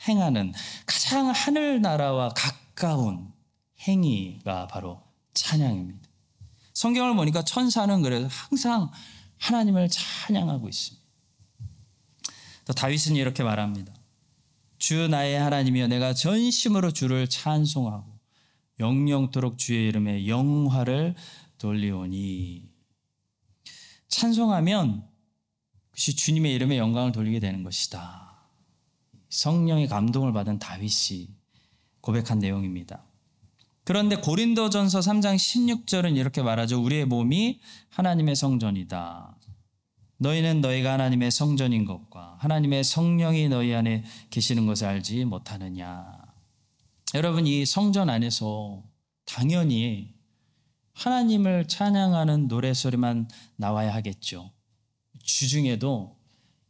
행하는 0.07 0.53
가장 0.85 1.29
하늘나라와 1.29 2.29
가까운 2.29 3.31
행위가 3.81 4.67
바로 4.67 5.01
찬양입니다. 5.33 6.06
성경을 6.77 7.15
보니까 7.15 7.41
천사는 7.41 8.03
그래서 8.03 8.27
항상 8.29 8.91
하나님을 9.39 9.89
찬양하고 9.89 10.69
있습니다. 10.69 11.07
또 12.65 12.73
다윗은 12.73 13.15
이렇게 13.15 13.41
말합니다. 13.41 13.91
주 14.77 15.07
나의 15.07 15.39
하나님이여 15.39 15.87
내가 15.87 16.13
전심으로 16.13 16.91
주를 16.91 17.27
찬송하고 17.27 18.19
영영토록 18.79 19.57
주의 19.57 19.87
이름에 19.87 20.27
영화를 20.27 21.15
돌리오니 21.57 22.69
찬송하면 24.09 25.03
그것이 25.89 26.15
주님의 26.15 26.53
이름에 26.53 26.77
영광을 26.77 27.11
돌리게 27.11 27.39
되는 27.39 27.63
것이다. 27.63 28.37
성령의 29.29 29.87
감동을 29.87 30.31
받은 30.31 30.59
다윗이 30.59 31.29
고백한 32.01 32.37
내용입니다. 32.37 33.06
그런데 33.87 34.17
고린도전서 34.17 34.99
3장 34.99 35.37
16절은 35.37 36.17
이렇게 36.17 36.41
말하죠. 36.41 36.83
우리의 36.83 37.05
몸이 37.05 37.61
하나님의 37.87 38.35
성전이다. 38.35 39.37
너희는 40.17 40.59
너희가 40.59 40.91
하나님의 40.91 41.31
성전인 41.31 41.85
것과 41.85 42.35
하나님의 42.39 42.83
성령이 42.83 43.47
너희 43.47 43.73
안에 43.73 44.03
계시는 44.29 44.65
것을 44.65 44.87
알지 44.87 45.23
못하느냐. 45.23 46.05
여러분 47.13 47.47
이 47.47 47.65
성전 47.65 48.09
안에서 48.09 48.83
당연히 49.23 50.13
하나님을 50.91 51.69
찬양하는 51.69 52.49
노래 52.49 52.73
소리만 52.73 53.29
나와야 53.55 53.93
하겠죠. 53.93 54.51
주중에도 55.23 56.17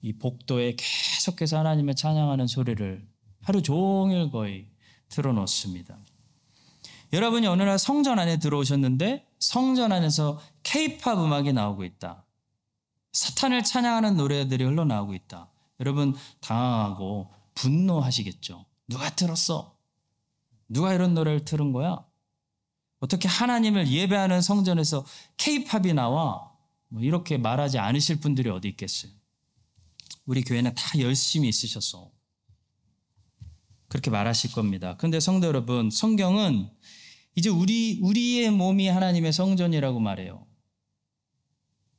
이 0.04 0.14
복도에 0.14 0.76
계속해서 0.78 1.58
하나님을 1.58 1.96
찬양하는 1.96 2.46
소리를 2.46 3.08
하루 3.42 3.64
종일 3.64 4.30
거의 4.30 4.68
틀어놓습니다. 5.10 5.98
여러분이 7.14 7.48
어느 7.48 7.64
날 7.64 7.80
성전 7.80 8.20
안에 8.20 8.38
들어오셨는데 8.38 9.26
성전 9.40 9.92
안에서 9.92 10.40
케이팝 10.64 11.18
음악이 11.18 11.54
나오고 11.54 11.84
있다. 11.84 12.26
사탄을 13.14 13.64
찬양하는 13.64 14.18
노래들이 14.18 14.64
흘러나오고 14.64 15.14
있다. 15.14 15.50
여러분 15.80 16.16
당황하고 16.42 17.32
분노하시겠죠. 17.56 18.66
누가 18.88 19.10
들었어? 19.16 19.76
누가 20.70 20.94
이런 20.94 21.14
노래를 21.14 21.46
틀은 21.46 21.72
거야? 21.72 22.06
어떻게 23.00 23.28
하나님을 23.28 23.88
예배하는 23.88 24.42
성전에서 24.42 25.06
케이팝이 25.38 25.94
나와? 25.94 26.52
뭐 26.90 27.02
이렇게 27.02 27.38
말하지 27.38 27.80
않으실 27.80 28.20
분들이 28.20 28.50
어디 28.50 28.68
있겠어요? 28.70 29.12
우리 30.26 30.44
교회는 30.44 30.76
다 30.76 31.00
열심히 31.00 31.48
있으셔서 31.48 32.12
그렇게 33.88 34.10
말하실 34.10 34.52
겁니다. 34.52 34.98
근데 34.98 35.20
성도 35.20 35.48
여러분, 35.48 35.90
성경은 35.90 36.70
이제 37.36 37.50
우리, 37.50 38.00
우리의 38.02 38.52
몸이 38.52 38.88
하나님의 38.88 39.32
성전이라고 39.32 40.00
말해요. 40.00 40.46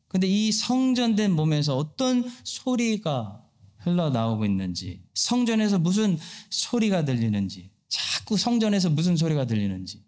근데 0.09 0.27
이 0.27 0.51
성전된 0.53 1.33
몸에서 1.33 1.77
어떤 1.77 2.29
소리가 2.45 3.45
흘러나오고 3.79 4.45
있는지, 4.45 5.03
성전에서 5.15 5.79
무슨 5.79 6.19
소리가 6.51 7.05
들리는지, 7.05 7.71
자꾸 7.89 8.37
성전에서 8.37 8.91
무슨 8.91 9.17
소리가 9.17 9.47
들리는지, 9.47 10.05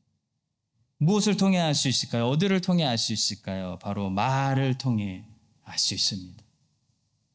무엇을 0.98 1.36
통해 1.36 1.58
알 1.58 1.74
수 1.74 1.88
있을까요? 1.88 2.28
어디를 2.28 2.60
통해 2.60 2.84
알 2.84 2.98
수 2.98 3.12
있을까요? 3.12 3.78
바로 3.80 4.10
말을 4.10 4.76
통해 4.76 5.24
알 5.62 5.78
수 5.78 5.94
있습니다. 5.94 6.42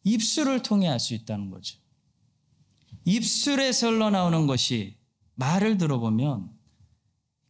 입술을 0.03 0.61
통해 0.61 0.87
알 0.87 0.99
수 0.99 1.13
있다는 1.15 1.49
거죠. 1.49 1.79
입술에서 3.05 3.89
흘러나오는 3.89 4.47
것이 4.47 4.97
말을 5.35 5.77
들어보면 5.77 6.49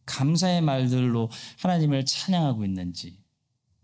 감사의 0.04 0.60
말들로 0.62 1.30
하나님을 1.58 2.04
찬양하고 2.04 2.64
있는지 2.64 3.18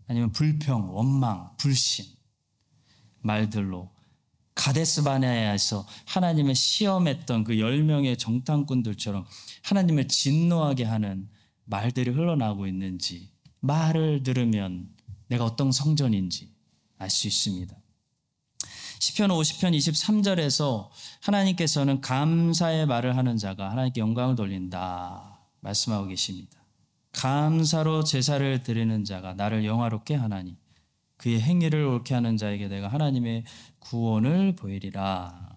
아니면 0.07 0.31
불평, 0.31 0.95
원망, 0.95 1.55
불신 1.57 2.05
말들로 3.21 3.91
가데스 4.55 5.03
바네아에서 5.03 5.87
하나님을 6.05 6.53
시험했던 6.55 7.43
그열 7.43 7.83
명의 7.83 8.17
정탐꾼들처럼 8.17 9.25
하나님을 9.63 10.07
진노하게 10.07 10.83
하는 10.83 11.27
말들이 11.65 12.11
흘러나오고 12.11 12.67
있는지 12.67 13.31
말을 13.61 14.23
들으면 14.23 14.89
내가 15.27 15.45
어떤 15.45 15.71
성전인지 15.71 16.53
알 16.97 17.09
수 17.09 17.27
있습니다. 17.27 17.75
시편 19.03 19.31
50편 19.31 19.75
23절에서 19.75 20.87
하나님께서는 21.19 21.99
감사의 21.99 22.85
말을 22.85 23.17
하는 23.17 23.35
자가 23.35 23.69
하나님께 23.69 23.99
영광을 23.99 24.37
돌린다 24.37 25.41
말씀하고 25.59 26.07
계십니다. 26.07 26.63
감사로 27.11 28.05
제사를 28.05 28.63
드리는 28.63 29.03
자가 29.03 29.33
나를 29.33 29.65
영화롭게 29.65 30.15
하나니 30.15 30.55
그의 31.17 31.41
행위를 31.41 31.83
옳게 31.83 32.13
하는 32.13 32.37
자에게 32.37 32.69
내가 32.69 32.87
하나님의 32.87 33.43
구원을 33.79 34.55
보이리라. 34.55 35.53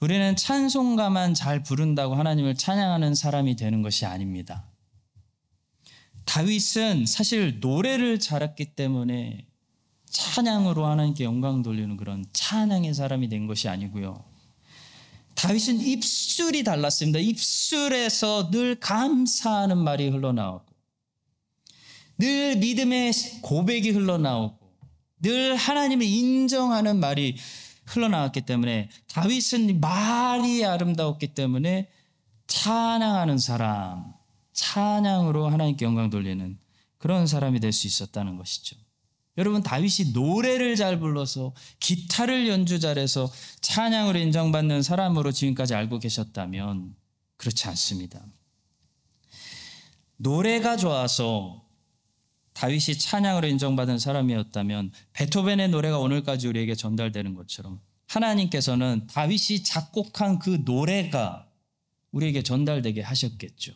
우리는 0.00 0.36
찬송가만 0.36 1.34
잘 1.34 1.62
부른다고 1.62 2.14
하나님을 2.14 2.54
찬양하는 2.54 3.14
사람이 3.14 3.56
되는 3.56 3.82
것이 3.82 4.06
아닙니다. 4.06 4.64
다윗은 6.24 7.04
사실 7.04 7.60
노래를 7.60 8.20
잘했기 8.20 8.74
때문에 8.74 9.45
찬양으로 10.16 10.86
하나님께 10.86 11.24
영광 11.24 11.62
돌리는 11.62 11.94
그런 11.98 12.24
찬양의 12.32 12.94
사람이 12.94 13.28
된 13.28 13.46
것이 13.46 13.68
아니고요. 13.68 14.24
다윗은 15.34 15.80
입술이 15.80 16.64
달랐습니다. 16.64 17.18
입술에서 17.18 18.50
늘 18.50 18.80
감사하는 18.80 19.76
말이 19.76 20.08
흘러나오고, 20.08 20.64
늘 22.16 22.56
믿음의 22.56 23.12
고백이 23.42 23.90
흘러나오고, 23.90 24.58
늘 25.20 25.54
하나님을 25.54 26.06
인정하는 26.06 26.98
말이 26.98 27.36
흘러나왔기 27.84 28.40
때문에 28.42 28.88
다윗은 29.08 29.80
말이 29.80 30.64
아름다웠기 30.64 31.34
때문에 31.34 31.90
찬양하는 32.46 33.36
사람, 33.36 34.14
찬양으로 34.54 35.50
하나님께 35.50 35.84
영광 35.84 36.08
돌리는 36.08 36.58
그런 36.96 37.26
사람이 37.26 37.60
될 37.60 37.72
수 37.72 37.86
있었다는 37.86 38.38
것이죠. 38.38 38.85
여러분 39.38 39.62
다윗이 39.62 40.12
노래를 40.14 40.76
잘 40.76 40.98
불러서 40.98 41.54
기타를 41.80 42.48
연주 42.48 42.80
잘해서 42.80 43.30
찬양으로 43.60 44.18
인정받는 44.18 44.82
사람으로 44.82 45.32
지금까지 45.32 45.74
알고 45.74 45.98
계셨다면 45.98 46.94
그렇지 47.36 47.68
않습니다. 47.68 48.24
노래가 50.16 50.76
좋아서 50.76 51.66
다윗이 52.54 52.98
찬양으로 52.98 53.46
인정받은 53.48 53.98
사람이었다면 53.98 54.92
베토벤의 55.12 55.68
노래가 55.68 55.98
오늘까지 55.98 56.48
우리에게 56.48 56.74
전달되는 56.74 57.34
것처럼 57.34 57.80
하나님께서는 58.06 59.06
다윗이 59.08 59.62
작곡한 59.62 60.38
그 60.38 60.62
노래가 60.64 61.50
우리에게 62.12 62.42
전달되게 62.42 63.02
하셨겠죠. 63.02 63.74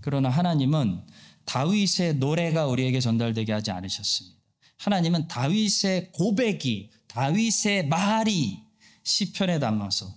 그러나 0.00 0.28
하나님은 0.28 1.04
다윗의 1.44 2.16
노래가 2.16 2.66
우리에게 2.68 3.00
전달되게 3.00 3.52
하지 3.52 3.72
않으셨습니다. 3.72 4.41
하나님은 4.82 5.28
다윗의 5.28 6.10
고백이 6.10 6.90
다윗의 7.06 7.86
말이 7.86 8.58
시편에 9.04 9.60
담아서 9.60 10.12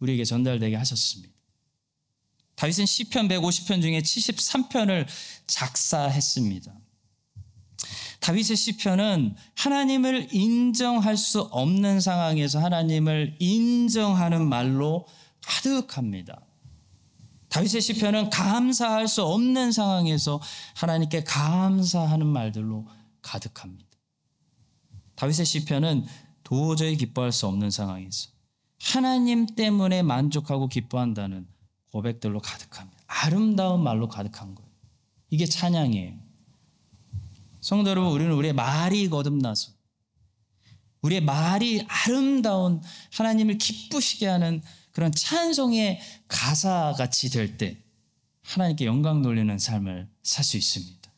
우리에게 0.00 0.24
전달되게 0.24 0.74
하셨습니다. 0.74 1.32
다윗은 2.56 2.86
시편 2.86 3.28
150편 3.28 3.80
중에 3.80 4.00
73편을 4.00 5.06
작사했습니다. 5.46 6.72
다윗의 8.18 8.56
시편은 8.56 9.36
하나님을 9.54 10.34
인정할 10.34 11.16
수 11.16 11.42
없는 11.42 12.00
상황에서 12.00 12.58
하나님을 12.58 13.36
인정하는 13.38 14.48
말로 14.48 15.06
가득합니다. 15.42 16.44
다윗의 17.50 17.80
시편은 17.80 18.30
감사할 18.30 19.06
수 19.06 19.22
없는 19.22 19.70
상황에서 19.70 20.42
하나님께 20.74 21.22
감사하는 21.22 22.26
말들로 22.26 22.84
가득합니다. 23.22 23.87
다윗의 25.18 25.46
시편은 25.46 26.06
도저히 26.44 26.96
기뻐할 26.96 27.32
수 27.32 27.48
없는 27.48 27.72
상황에서 27.72 28.28
하나님 28.80 29.46
때문에 29.46 30.02
만족하고 30.02 30.68
기뻐한다는 30.68 31.48
고백들로 31.90 32.38
가득합니다. 32.38 32.96
아름다운 33.08 33.82
말로 33.82 34.06
가득한 34.08 34.54
거예요. 34.54 34.70
이게 35.30 35.44
찬양이에요. 35.44 36.14
성도 37.60 37.90
여러분, 37.90 38.12
우리는 38.12 38.32
우리의 38.32 38.52
말이 38.52 39.08
거듭나서 39.10 39.72
우리의 41.02 41.22
말이 41.22 41.84
아름다운 41.88 42.80
하나님을 43.12 43.58
기쁘시게 43.58 44.26
하는 44.28 44.62
그런 44.92 45.10
찬송의 45.10 46.00
가사 46.28 46.94
같이 46.96 47.30
될 47.30 47.58
때 47.58 47.82
하나님께 48.44 48.86
영광 48.86 49.22
돌리는 49.22 49.58
삶을 49.58 50.08
살 50.22 50.44
수 50.44 50.56
있습니다. 50.56 51.10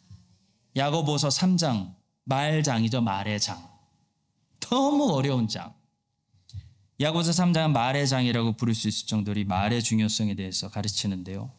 야고보서 0.77 1.29
3장 1.29 1.95
말장이죠 2.25 3.03
말의 3.03 3.39
장. 3.41 3.69
너무 4.71 5.13
어려운 5.13 5.49
장. 5.49 5.75
야고보서 7.01 7.33
3장은 7.33 7.73
말의 7.73 8.07
장이라고 8.07 8.53
부를 8.53 8.73
수 8.73 8.87
있을 8.87 9.09
정도로 9.09 9.41
이 9.41 9.45
말의 9.45 9.83
중요성에 9.83 10.37
대해서 10.37 10.71
가르치는데요. 10.71 11.51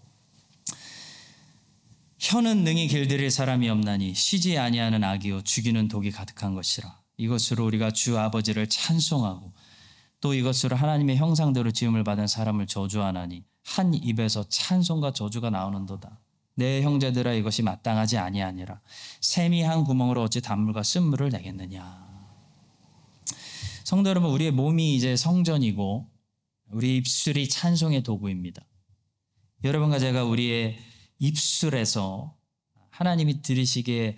혀는 2.19 2.63
능히 2.63 2.87
길들일 2.87 3.29
사람이 3.29 3.67
없나니 3.67 4.13
쉬지 4.13 4.57
아니하는 4.57 5.03
악이요 5.03 5.41
죽이는 5.41 5.89
독이 5.89 6.11
가득한 6.11 6.55
것이라. 6.55 7.01
이것으로 7.17 7.65
우리가 7.65 7.91
주 7.91 8.17
아버지를 8.17 8.69
찬송하고 8.69 9.51
또 10.21 10.33
이것으로 10.33 10.77
하나님의 10.77 11.17
형상대로 11.17 11.71
지음을 11.71 12.05
받은 12.05 12.27
사람을 12.27 12.67
저주하나니 12.67 13.43
한 13.65 13.93
입에서 13.93 14.47
찬송과 14.47 15.11
저주가 15.11 15.49
나오는도다. 15.49 16.21
내 16.55 16.81
형제들아 16.81 17.33
이것이 17.33 17.61
마땅하지 17.63 18.17
아니하니라. 18.17 18.79
샘이 19.19 19.63
한 19.63 19.83
구멍으로 19.83 20.21
어찌 20.23 20.39
단물과 20.39 20.83
쓴물을 20.83 21.29
내겠느냐. 21.29 22.10
성도 23.91 24.09
여러분, 24.09 24.31
우리의 24.31 24.51
몸이 24.51 24.95
이제 24.95 25.17
성전이고 25.17 26.09
우리 26.71 26.95
입술이 26.95 27.49
찬송의 27.49 28.03
도구입니다. 28.03 28.65
여러분과 29.65 29.99
제가 29.99 30.23
우리의 30.23 30.77
입술에서 31.19 32.33
하나님이 32.89 33.41
들으시기에 33.41 34.15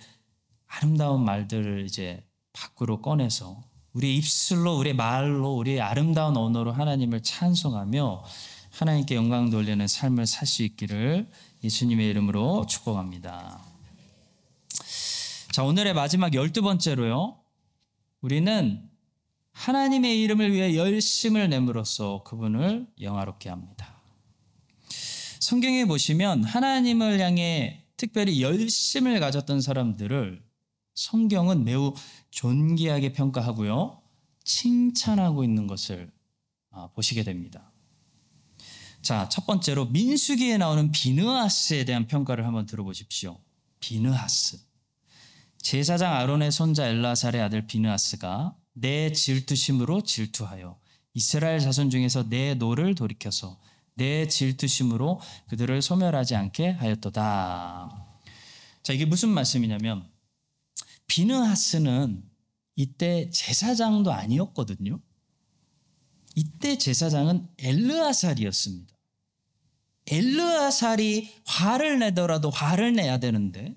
아름다운 0.67 1.25
말들을 1.25 1.85
이제 1.85 2.23
밖으로 2.53 3.01
꺼내서 3.01 3.63
우리 3.93 4.15
입술로 4.15 4.77
우리 4.77 4.93
말로 4.93 5.55
우리 5.55 5.81
아름다운 5.81 6.37
언어로 6.37 6.71
하나님을 6.71 7.23
찬송하며 7.23 8.23
하나님께 8.69 9.15
영광 9.15 9.49
돌리는 9.49 9.87
삶을 9.87 10.27
살 10.27 10.47
수 10.47 10.61
있기를 10.61 11.27
예수님의 11.63 12.11
이름으로 12.11 12.67
축복합니다. 12.67 13.59
자, 15.51 15.63
오늘의 15.63 15.95
마지막 15.95 16.35
열두 16.35 16.61
번째로요. 16.61 17.39
우리는 18.21 18.92
하나님의 19.53 20.21
이름을 20.21 20.51
위해 20.51 20.75
열심을 20.75 21.49
내므로써 21.49 22.23
그분을 22.23 22.87
영화롭게 22.99 23.49
합니다. 23.49 24.01
성경에 25.39 25.85
보시면 25.85 26.43
하나님을 26.43 27.19
향해 27.19 27.85
특별히 27.97 28.41
열심을 28.41 29.19
가졌던 29.19 29.61
사람들을 29.61 30.43
성경은 30.95 31.63
매우 31.63 31.93
존귀하게 32.31 33.13
평가하고요. 33.13 34.01
칭찬하고 34.43 35.43
있는 35.43 35.67
것을 35.67 36.11
아, 36.71 36.89
보시게 36.93 37.23
됩니다. 37.23 37.71
자, 39.01 39.27
첫 39.29 39.45
번째로 39.45 39.85
민수기에 39.85 40.57
나오는 40.57 40.91
비느하스에 40.91 41.85
대한 41.85 42.07
평가를 42.07 42.45
한번 42.45 42.65
들어보십시오. 42.65 43.37
비느하스. 43.79 44.59
제사장 45.57 46.13
아론의 46.13 46.51
손자 46.51 46.87
엘르아살의 46.87 47.41
아들 47.41 47.67
비느하스가 47.67 48.55
내 48.73 49.11
질투심으로 49.11 50.01
질투하여 50.01 50.79
이스라엘 51.13 51.59
자손 51.59 51.89
중에서 51.89 52.27
내 52.29 52.55
노를 52.55 52.95
돌이켜서 52.95 53.59
내 53.95 54.27
질투심으로 54.27 55.21
그들을 55.47 55.81
소멸하지 55.81 56.35
않게 56.35 56.71
하였도다. 56.71 58.07
자, 58.81 58.93
이게 58.93 59.05
무슨 59.05 59.29
말씀이냐면 59.29 60.09
비느하스는 61.07 62.23
이때 62.75 63.29
제사장도 63.29 64.11
아니었거든요. 64.11 64.99
이때 66.35 66.77
제사장은 66.77 67.47
엘르아살이었습니다. 67.59 68.93
엘르아살이 70.07 71.31
화를 71.45 71.99
내더라도 71.99 72.49
화를 72.49 72.93
내야 72.93 73.19
되는데 73.19 73.75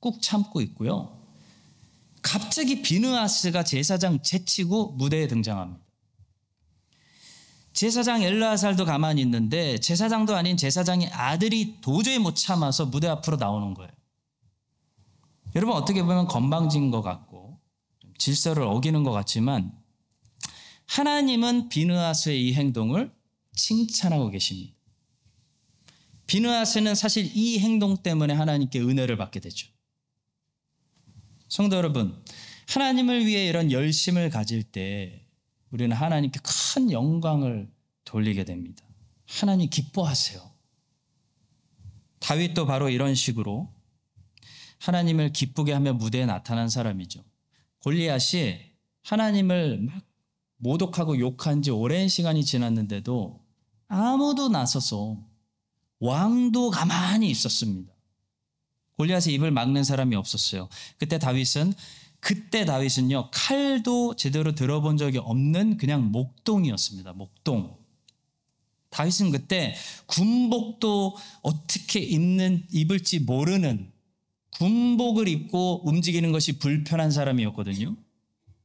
꾹 0.00 0.20
참고 0.20 0.60
있고요. 0.62 1.23
갑자기 2.24 2.80
비느하스가 2.80 3.64
제사장 3.64 4.22
제치고 4.22 4.92
무대에 4.92 5.28
등장합니다. 5.28 5.84
제사장 7.74 8.22
엘르아살도 8.22 8.86
가만히 8.86 9.20
있는데 9.22 9.78
제사장도 9.78 10.34
아닌 10.34 10.56
제사장의 10.56 11.10
아들이 11.12 11.80
도저히 11.82 12.18
못 12.18 12.34
참아서 12.34 12.86
무대 12.86 13.08
앞으로 13.08 13.36
나오는 13.36 13.74
거예요. 13.74 13.90
여러분 15.54 15.76
어떻게 15.76 16.02
보면 16.02 16.26
건방진 16.26 16.90
것 16.90 17.02
같고 17.02 17.60
질서를 18.16 18.62
어기는 18.62 19.04
것 19.04 19.10
같지만 19.10 19.72
하나님은 20.86 21.68
비느하스의 21.68 22.42
이 22.42 22.54
행동을 22.54 23.14
칭찬하고 23.54 24.30
계십니다. 24.30 24.72
비느하스는 26.26 26.94
사실 26.94 27.30
이 27.36 27.58
행동 27.58 27.98
때문에 27.98 28.32
하나님께 28.32 28.80
은혜를 28.80 29.18
받게 29.18 29.40
되죠. 29.40 29.73
성도 31.54 31.76
여러분, 31.76 32.20
하나님을 32.66 33.26
위해 33.26 33.46
이런 33.46 33.70
열심을 33.70 34.28
가질 34.28 34.64
때 34.64 35.24
우리는 35.70 35.94
하나님께 35.94 36.40
큰 36.42 36.90
영광을 36.90 37.70
돌리게 38.04 38.44
됩니다. 38.44 38.84
하나님 39.24 39.70
기뻐하세요. 39.70 40.42
다윗도 42.18 42.66
바로 42.66 42.88
이런 42.88 43.14
식으로 43.14 43.72
하나님을 44.80 45.32
기쁘게 45.32 45.72
하며 45.72 45.92
무대에 45.92 46.26
나타난 46.26 46.68
사람이죠. 46.68 47.22
골리앗이 47.84 48.58
하나님을 49.04 49.78
막 49.78 50.02
모독하고 50.56 51.20
욕한 51.20 51.62
지 51.62 51.70
오랜 51.70 52.08
시간이 52.08 52.44
지났는데도 52.44 53.46
아무도 53.86 54.48
나서서 54.48 55.24
왕도 56.00 56.70
가만히 56.70 57.30
있었습니다. 57.30 57.93
골리앗의 58.96 59.34
입을 59.34 59.50
막는 59.50 59.84
사람이 59.84 60.14
없었어요. 60.16 60.68
그때 60.98 61.18
다윗은 61.18 61.74
그때 62.20 62.64
다윗은요 62.64 63.30
칼도 63.32 64.16
제대로 64.16 64.54
들어본 64.54 64.96
적이 64.96 65.18
없는 65.18 65.76
그냥 65.76 66.10
목동이었습니다. 66.10 67.12
목동. 67.12 67.76
다윗은 68.90 69.32
그때 69.32 69.74
군복도 70.06 71.16
어떻게 71.42 71.98
입는 72.00 72.64
입을지 72.70 73.18
모르는 73.18 73.92
군복을 74.52 75.26
입고 75.28 75.88
움직이는 75.88 76.30
것이 76.32 76.58
불편한 76.58 77.10
사람이었거든요. 77.10 77.96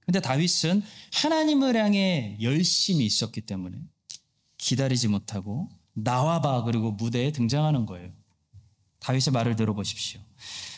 근데 0.01 0.21
다윗은 0.21 0.83
하나님을 1.13 1.75
향해 1.75 2.37
열심히 2.41 3.05
있었기 3.05 3.41
때문에 3.41 3.77
기다리지 4.57 5.07
못하고 5.07 5.69
나와봐 5.93 6.63
그리고 6.63 6.91
무대에 6.91 7.31
등장하는 7.31 7.85
거예요. 7.85 8.11
다윗의 8.99 9.33
말을 9.33 9.55
들어보십시오. 9.55 10.21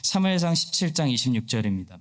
3무엘상 0.04 0.54
17장 0.54 1.14
26절입니다. 1.14 2.00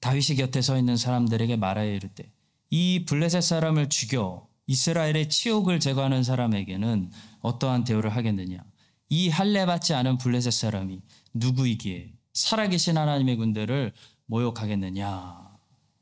다윗이 0.00 0.36
곁에 0.36 0.62
서 0.62 0.78
있는 0.78 0.96
사람들에게 0.96 1.56
말하여 1.56 1.92
이르되 1.92 2.32
이 2.70 3.04
블레셋 3.04 3.42
사람을 3.42 3.88
죽여 3.88 4.48
이스라엘의 4.66 5.28
치욕을 5.28 5.80
제거하는 5.80 6.22
사람에게는 6.22 7.10
어떠한 7.40 7.84
대우를 7.84 8.10
하겠느냐 8.10 8.64
이 9.08 9.28
할례 9.28 9.66
받지 9.66 9.94
않은 9.94 10.18
블레셋 10.18 10.52
사람이 10.52 11.00
누구이기에 11.34 12.12
살아계신 12.32 12.96
하나님의 12.96 13.36
군대를 13.36 13.92
모욕하겠느냐? 14.26 15.52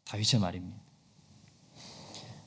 다윗의 0.04 0.40
말입니다. 0.40 0.80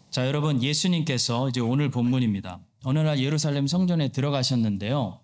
자, 0.09 0.27
여러분, 0.27 0.61
예수님께서 0.61 1.49
이제 1.49 1.59
오늘 1.59 1.89
본문입니다. 1.89 2.59
어느 2.83 2.99
날 2.99 3.19
예루살렘 3.19 3.67
성전에 3.67 4.09
들어가셨는데요. 4.09 5.19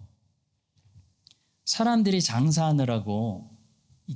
사람들이 1.69 2.19
장사하느라고 2.23 3.47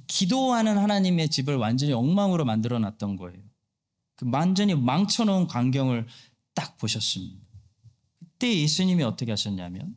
기도하는 0.07 0.75
하나님의 0.75 1.29
집을 1.29 1.55
완전히 1.55 1.93
엉망으로 1.93 2.45
만들어 2.45 2.79
놨던 2.79 3.15
거예요. 3.15 3.37
그 4.15 4.25
완전히 4.31 4.73
망쳐놓은 4.73 5.45
광경을 5.45 6.07
딱 6.55 6.79
보셨습니다. 6.79 7.45
그때 8.17 8.59
예수님이 8.59 9.03
어떻게 9.03 9.31
하셨냐면 9.31 9.95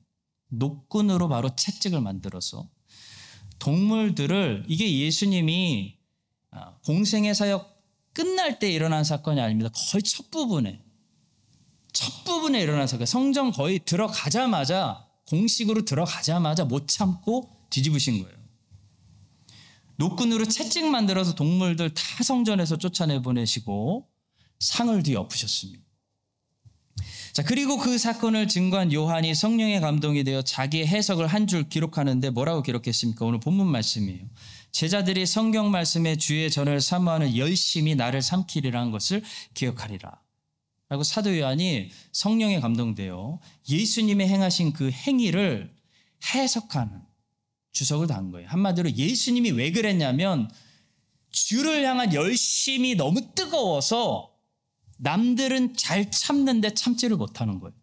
노끈으로 0.49 1.31
바로 1.31 1.49
채찍을 1.57 2.03
만들어서 2.03 2.69
동물들을 3.59 4.67
이게 4.69 4.99
예수님이 4.99 5.97
아, 6.51 6.77
공생의 6.85 7.35
사역 7.35 7.75
끝날 8.13 8.59
때 8.59 8.71
일어난 8.71 9.03
사건이 9.03 9.41
아닙니다. 9.41 9.71
거의 9.73 10.03
첫 10.03 10.31
부분에 10.31 10.85
첫 11.95 12.23
부분에 12.25 12.61
일어난 12.61 12.87
사건. 12.87 13.07
성전 13.07 13.51
거의 13.51 13.79
들어가자마자 13.79 15.06
공식으로 15.27 15.85
들어가자마자 15.85 16.65
못 16.65 16.89
참고 16.89 17.51
뒤집으신 17.71 18.23
거예요. 18.23 18.37
노끈으로 19.97 20.47
채찍 20.47 20.87
만들어서 20.87 21.35
동물들 21.35 21.95
다 21.95 22.23
성전에서 22.23 22.77
쫓아내 22.79 23.23
보내시고 23.23 24.07
상을 24.61 25.03
뒤엎으셨습니다. 25.03 25.85
자, 27.33 27.43
그리고 27.43 27.77
그 27.77 27.99
사건을 27.99 28.49
증거한 28.49 28.93
요한이 28.93 29.35
성령의 29.35 29.81
감동이 29.81 30.25
되어 30.25 30.41
자기의 30.43 30.87
해석을 30.87 31.27
한 31.27 31.47
줄 31.47 31.69
기록하는데 31.69 32.31
뭐라고 32.31 32.63
기록했습니까? 32.63 33.25
오늘 33.27 33.41
본문 33.41 33.67
말씀이에요. 33.67 34.25
제자들이 34.73 35.27
성경 35.27 35.71
말씀에 35.71 36.17
주의 36.17 36.51
전을 36.51 36.81
사모하는 36.81 37.37
열심히 37.37 37.95
나를 37.95 38.23
삼키리라는 38.23 38.91
것을 38.91 39.23
기억하리라. 39.55 40.19
라고 40.89 41.03
사도 41.03 41.37
요한이 41.37 41.91
성령에 42.13 42.61
감동되어 42.61 43.41
예수님의 43.69 44.29
행하신 44.29 44.73
그 44.73 44.91
행위를 44.91 45.75
해석하는 46.35 47.03
주석을 47.73 48.07
단 48.07 48.31
거예요. 48.31 48.49
한마디로 48.49 48.93
예수님이 48.93 49.51
왜 49.51 49.73
그랬냐면 49.73 50.51
주를 51.31 51.85
향한 51.85 52.15
열심이 52.15 52.95
너무 52.95 53.35
뜨거워서 53.35 54.33
남들은 54.99 55.77
잘 55.77 56.11
참는데 56.11 56.75
참지를 56.75 57.17
못하는 57.17 57.61
거예요. 57.61 57.75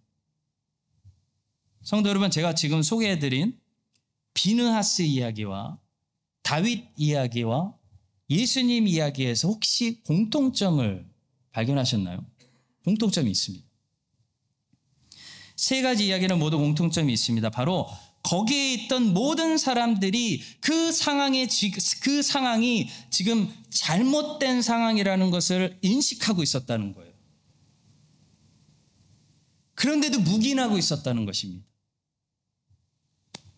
성도 1.84 2.10
여러분, 2.10 2.32
제가 2.32 2.56
지금 2.56 2.82
소개해드린 2.82 3.60
비느하스 4.34 5.04
이야기와 5.04 5.78
다윗 6.42 6.88
이야기와 6.98 7.76
예수님 8.30 8.88
이야기에서 8.88 9.50
혹시 9.50 10.02
공통점을 10.04 11.08
발견하셨나요? 11.52 12.26
공통점이 12.84 13.30
있습니다. 13.32 13.66
세 15.56 15.82
가지 15.82 16.08
이야기는 16.08 16.38
모두 16.40 16.58
공통점이 16.58 17.14
있습니다. 17.14 17.50
바로 17.50 17.88
거기에 18.24 18.74
있던 18.74 19.14
모든 19.14 19.58
사람들이 19.58 20.42
그 20.62 20.92
상황에 20.92 21.48
그 22.02 22.22
상황이 22.22 22.90
지금 23.10 23.54
잘못된 23.70 24.62
상황이라는 24.62 25.30
것을 25.30 25.78
인식하고 25.82 26.42
있었다는 26.42 26.94
거예요. 26.94 27.14
그런데도 29.76 30.20
묵인하고 30.22 30.78
있었다는 30.78 31.26
것입니다. 31.26 31.66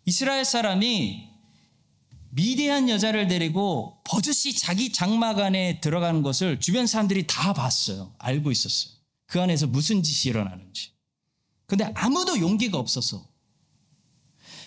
이스라엘 0.06 0.46
사람이 0.46 1.30
미대한 2.32 2.90
여자를 2.90 3.28
데리고 3.28 4.02
버젓이 4.04 4.56
자기 4.56 4.92
장막 4.92 5.40
안에 5.40 5.80
들어가는 5.80 6.22
것을 6.22 6.60
주변 6.60 6.86
사람들이 6.86 7.28
다 7.28 7.54
봤어요. 7.54 8.14
알고 8.18 8.52
있었어요. 8.52 8.94
그 9.36 9.41
안에서 9.41 9.67
무슨 9.67 10.02
짓이 10.02 10.30
일어나는지. 10.30 10.91
근데 11.65 11.91
아무도 11.93 12.39
용기가 12.39 12.78
없어서 12.78 13.28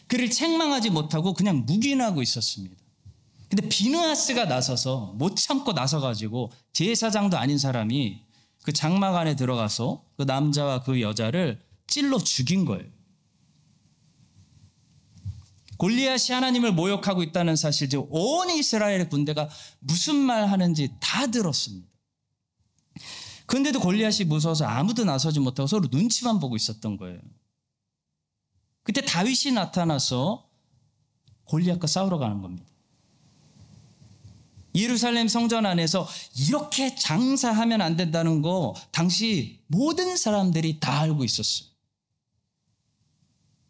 그를 0.07 0.29
책망하지 0.29 0.91
못하고 0.91 1.33
그냥 1.33 1.65
묵인하고 1.65 2.21
있었습니다. 2.21 2.77
근데 3.49 3.67
비느하스가 3.67 4.45
나서서 4.45 5.15
못 5.17 5.37
참고 5.37 5.73
나서가지고 5.73 6.53
제사장도 6.75 7.39
아닌 7.39 7.57
사람이 7.57 8.21
그 8.63 8.75
장막 8.75 9.17
안에 9.17 9.37
들어가서 9.37 10.05
그 10.19 10.25
남자와 10.25 10.83
그 10.83 11.01
여자를 11.01 11.65
찔러 11.87 12.19
죽인 12.19 12.67
거예요. 12.67 12.85
골리앗이 15.79 16.35
하나님을 16.35 16.73
모욕하고 16.73 17.23
있다는 17.23 17.57
사실, 17.57 17.89
온 18.11 18.51
이스라엘의 18.51 19.09
군대가 19.09 19.49
무슨 19.79 20.17
말 20.17 20.47
하는지 20.47 20.95
다 21.01 21.27
들었습니다. 21.29 21.88
그런데도 23.49 23.81
골리앗이 23.81 24.25
무서워서 24.27 24.67
아무도 24.67 25.05
나서지 25.05 25.41
못하고 25.41 25.67
서로 25.67 25.89
눈치만 25.91 26.39
보고 26.39 26.55
있었던 26.55 26.99
거예요. 26.99 27.19
그때 28.83 29.01
다윗이 29.01 29.55
나타나서 29.55 30.47
골리앗과 31.45 31.87
싸우러 31.87 32.19
가는 32.19 32.43
겁니다. 32.43 32.67
예루살렘 34.75 35.29
성전 35.29 35.65
안에서 35.65 36.07
이렇게 36.37 36.95
장사하면 36.95 37.81
안 37.81 37.97
된다는 37.97 38.43
거 38.43 38.75
당시 38.93 39.63
모든 39.67 40.19
사람들이 40.19 40.79
다 40.79 41.01
알고 41.01 41.25
있었어요. 41.25 41.71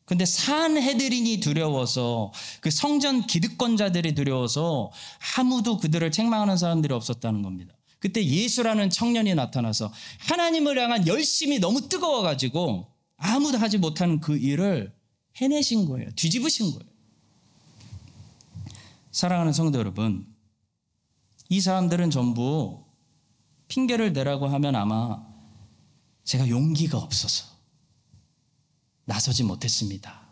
근데 0.05 0.25
산해드린이 0.25 1.39
두려워서 1.39 2.33
그 2.61 2.73
성전 2.73 3.27
기득권자들이 3.27 4.17
두려워서 4.17 4.91
아무도 5.37 5.79
그들을 5.79 6.11
책망하는 6.11 6.57
사람들이 6.57 6.93
없었다는 6.93 7.43
겁니다. 7.43 7.78
그때 7.99 8.25
예수라는 8.25 8.91
청년이 8.91 9.35
나타나서 9.35 9.93
하나님을 10.21 10.79
향한 10.79 11.07
열심이 11.07 11.59
너무 11.59 11.89
뜨거워가지고 11.89 12.93
아무도 13.17 13.59
하지 13.59 13.79
못하는 13.79 14.21
그 14.21 14.37
일을 14.37 14.95
해내신 15.37 15.87
거예요. 15.87 16.11
뒤집으신 16.15 16.71
거예요. 16.73 16.89
사랑하는 19.11 19.53
성도 19.53 19.79
여러분, 19.79 20.27
이 21.49 21.61
사람들은 21.61 22.11
전부 22.11 22.85
핑계를 23.69 24.13
대라고 24.13 24.47
하면 24.47 24.77
아마 24.77 25.27
제가 26.25 26.49
용기가 26.49 26.99
없어서 26.99 27.47
나서지 29.07 29.43
못했습니다. 29.43 30.29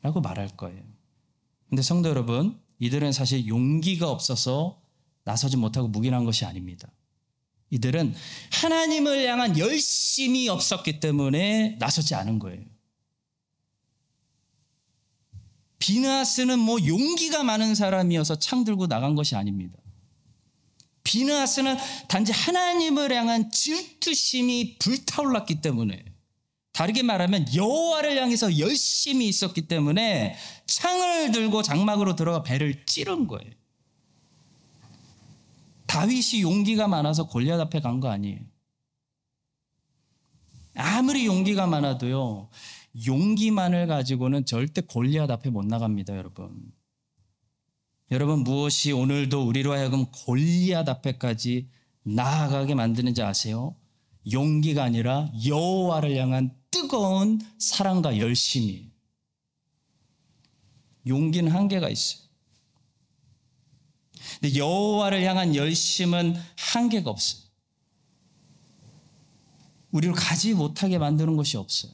라고 0.00 0.20
말할 0.20 0.48
거예요. 0.56 0.82
근데 1.68 1.82
성도 1.82 2.08
여러분, 2.08 2.60
이들은 2.80 3.12
사실 3.12 3.46
용기가 3.46 4.10
없어서 4.10 4.81
나서지 5.24 5.56
못하고 5.56 5.88
묵인한 5.88 6.24
것이 6.24 6.44
아닙니다. 6.44 6.88
이들은 7.70 8.14
하나님을 8.50 9.26
향한 9.26 9.58
열심이 9.58 10.48
없었기 10.48 11.00
때문에 11.00 11.76
나서지 11.78 12.14
않은 12.14 12.38
거예요. 12.38 12.62
비나스는 15.78 16.58
뭐 16.58 16.78
용기가 16.86 17.42
많은 17.42 17.74
사람이어서 17.74 18.38
창 18.38 18.64
들고 18.64 18.86
나간 18.86 19.14
것이 19.14 19.34
아닙니다. 19.34 19.78
비나스는 21.02 21.76
단지 22.08 22.30
하나님을 22.30 23.12
향한 23.12 23.50
질투심이 23.50 24.78
불타올랐기 24.78 25.60
때문에 25.60 26.04
다르게 26.72 27.02
말하면 27.02 27.54
여호와를 27.54 28.16
향해서 28.16 28.58
열심히 28.58 29.28
있었기 29.28 29.62
때문에 29.62 30.36
창을 30.66 31.32
들고 31.32 31.62
장막으로 31.62 32.16
들어가 32.16 32.42
배를 32.42 32.86
찌른 32.86 33.26
거예요. 33.26 33.50
다윗이 35.92 36.40
용기가 36.40 36.88
많아서 36.88 37.26
골리앗 37.26 37.60
앞에 37.60 37.80
간 37.80 38.00
거 38.00 38.08
아니에요. 38.08 38.40
아무리 40.74 41.26
용기가 41.26 41.66
많아도요. 41.66 42.48
용기만을 43.06 43.86
가지고는 43.86 44.46
절대 44.46 44.80
골리앗 44.80 45.30
앞에 45.30 45.50
못 45.50 45.66
나갑니다, 45.66 46.16
여러분. 46.16 46.72
여러분 48.10 48.38
무엇이 48.40 48.92
오늘도 48.92 49.46
우리로 49.46 49.72
하여금 49.72 50.06
골리앗 50.06 50.88
앞에까지 50.88 51.68
나아가게 52.04 52.74
만드는지 52.74 53.22
아세요? 53.22 53.76
용기가 54.32 54.84
아니라 54.84 55.30
여호와를 55.46 56.16
향한 56.16 56.56
뜨거운 56.70 57.38
사랑과 57.58 58.16
열심이. 58.16 58.90
용기는 61.06 61.52
한계가 61.52 61.90
있어요. 61.90 62.21
근데 64.42 64.58
여호와를 64.58 65.22
향한 65.22 65.54
열심은 65.54 66.34
한계가 66.58 67.08
없어요. 67.08 67.44
우리를 69.92 70.12
가지 70.16 70.52
못하게 70.52 70.98
만드는 70.98 71.36
것이 71.36 71.56
없어요. 71.56 71.92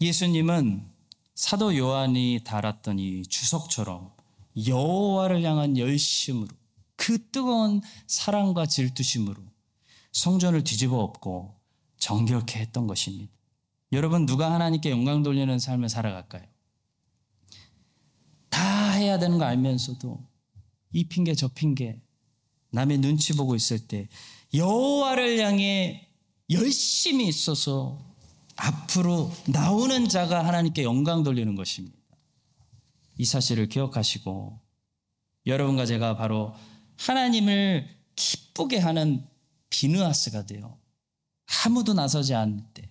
예수님은 0.00 0.88
사도 1.34 1.76
요한이 1.76 2.40
달았던 2.44 2.98
이 2.98 3.24
주석처럼 3.24 4.10
여호와를 4.66 5.42
향한 5.42 5.76
열심으로 5.76 6.48
그 6.96 7.30
뜨거운 7.30 7.82
사랑과 8.06 8.64
질투심으로 8.64 9.42
성전을 10.12 10.64
뒤집어 10.64 10.96
엎고 10.96 11.54
정결케 11.98 12.58
했던 12.58 12.86
것입니다. 12.86 13.30
여러분 13.92 14.24
누가 14.24 14.50
하나님께 14.50 14.90
영광 14.90 15.22
돌리는 15.22 15.58
삶을 15.58 15.90
살아갈까요? 15.90 16.44
다 18.48 18.92
해야 18.92 19.18
되는 19.18 19.36
거 19.36 19.44
알면서도 19.44 20.27
이 20.92 21.04
핑계 21.04 21.34
저 21.34 21.48
핑계 21.48 22.00
남의 22.70 22.98
눈치 22.98 23.34
보고 23.34 23.54
있을 23.54 23.86
때 23.86 24.08
여호와를 24.54 25.38
향해 25.40 26.08
열심히 26.50 27.28
있어서 27.28 27.98
앞으로 28.56 29.32
나오는 29.46 30.08
자가 30.08 30.44
하나님께 30.44 30.82
영광 30.82 31.22
돌리는 31.22 31.54
것입니다. 31.54 31.96
이 33.16 33.24
사실을 33.24 33.68
기억하시고 33.68 34.60
여러분과 35.46 35.86
제가 35.86 36.16
바로 36.16 36.54
하나님을 36.96 37.88
기쁘게 38.16 38.78
하는 38.78 39.26
비느하스가 39.70 40.46
되어 40.46 40.78
아무도 41.64 41.94
나서지 41.94 42.34
않을 42.34 42.64
때 42.74 42.90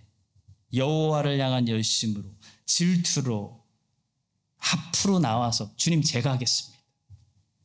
여호와를 0.74 1.40
향한 1.40 1.68
열심으로 1.68 2.24
질투로 2.66 3.64
앞으로 4.58 5.20
나와서 5.20 5.72
주님 5.76 6.02
제가 6.02 6.34
하겠습니다. 6.34 6.77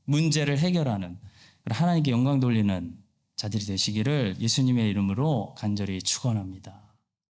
문제를 0.05 0.59
해결하는 0.59 1.19
하나님께 1.67 2.11
영광 2.11 2.41
돌리는 2.41 2.97
자들이 3.37 3.65
되시기를 3.65 4.37
예수님의 4.38 4.91
이름으로 4.91 5.55
간절히 5.57 6.01
축원합니다. 6.01 6.82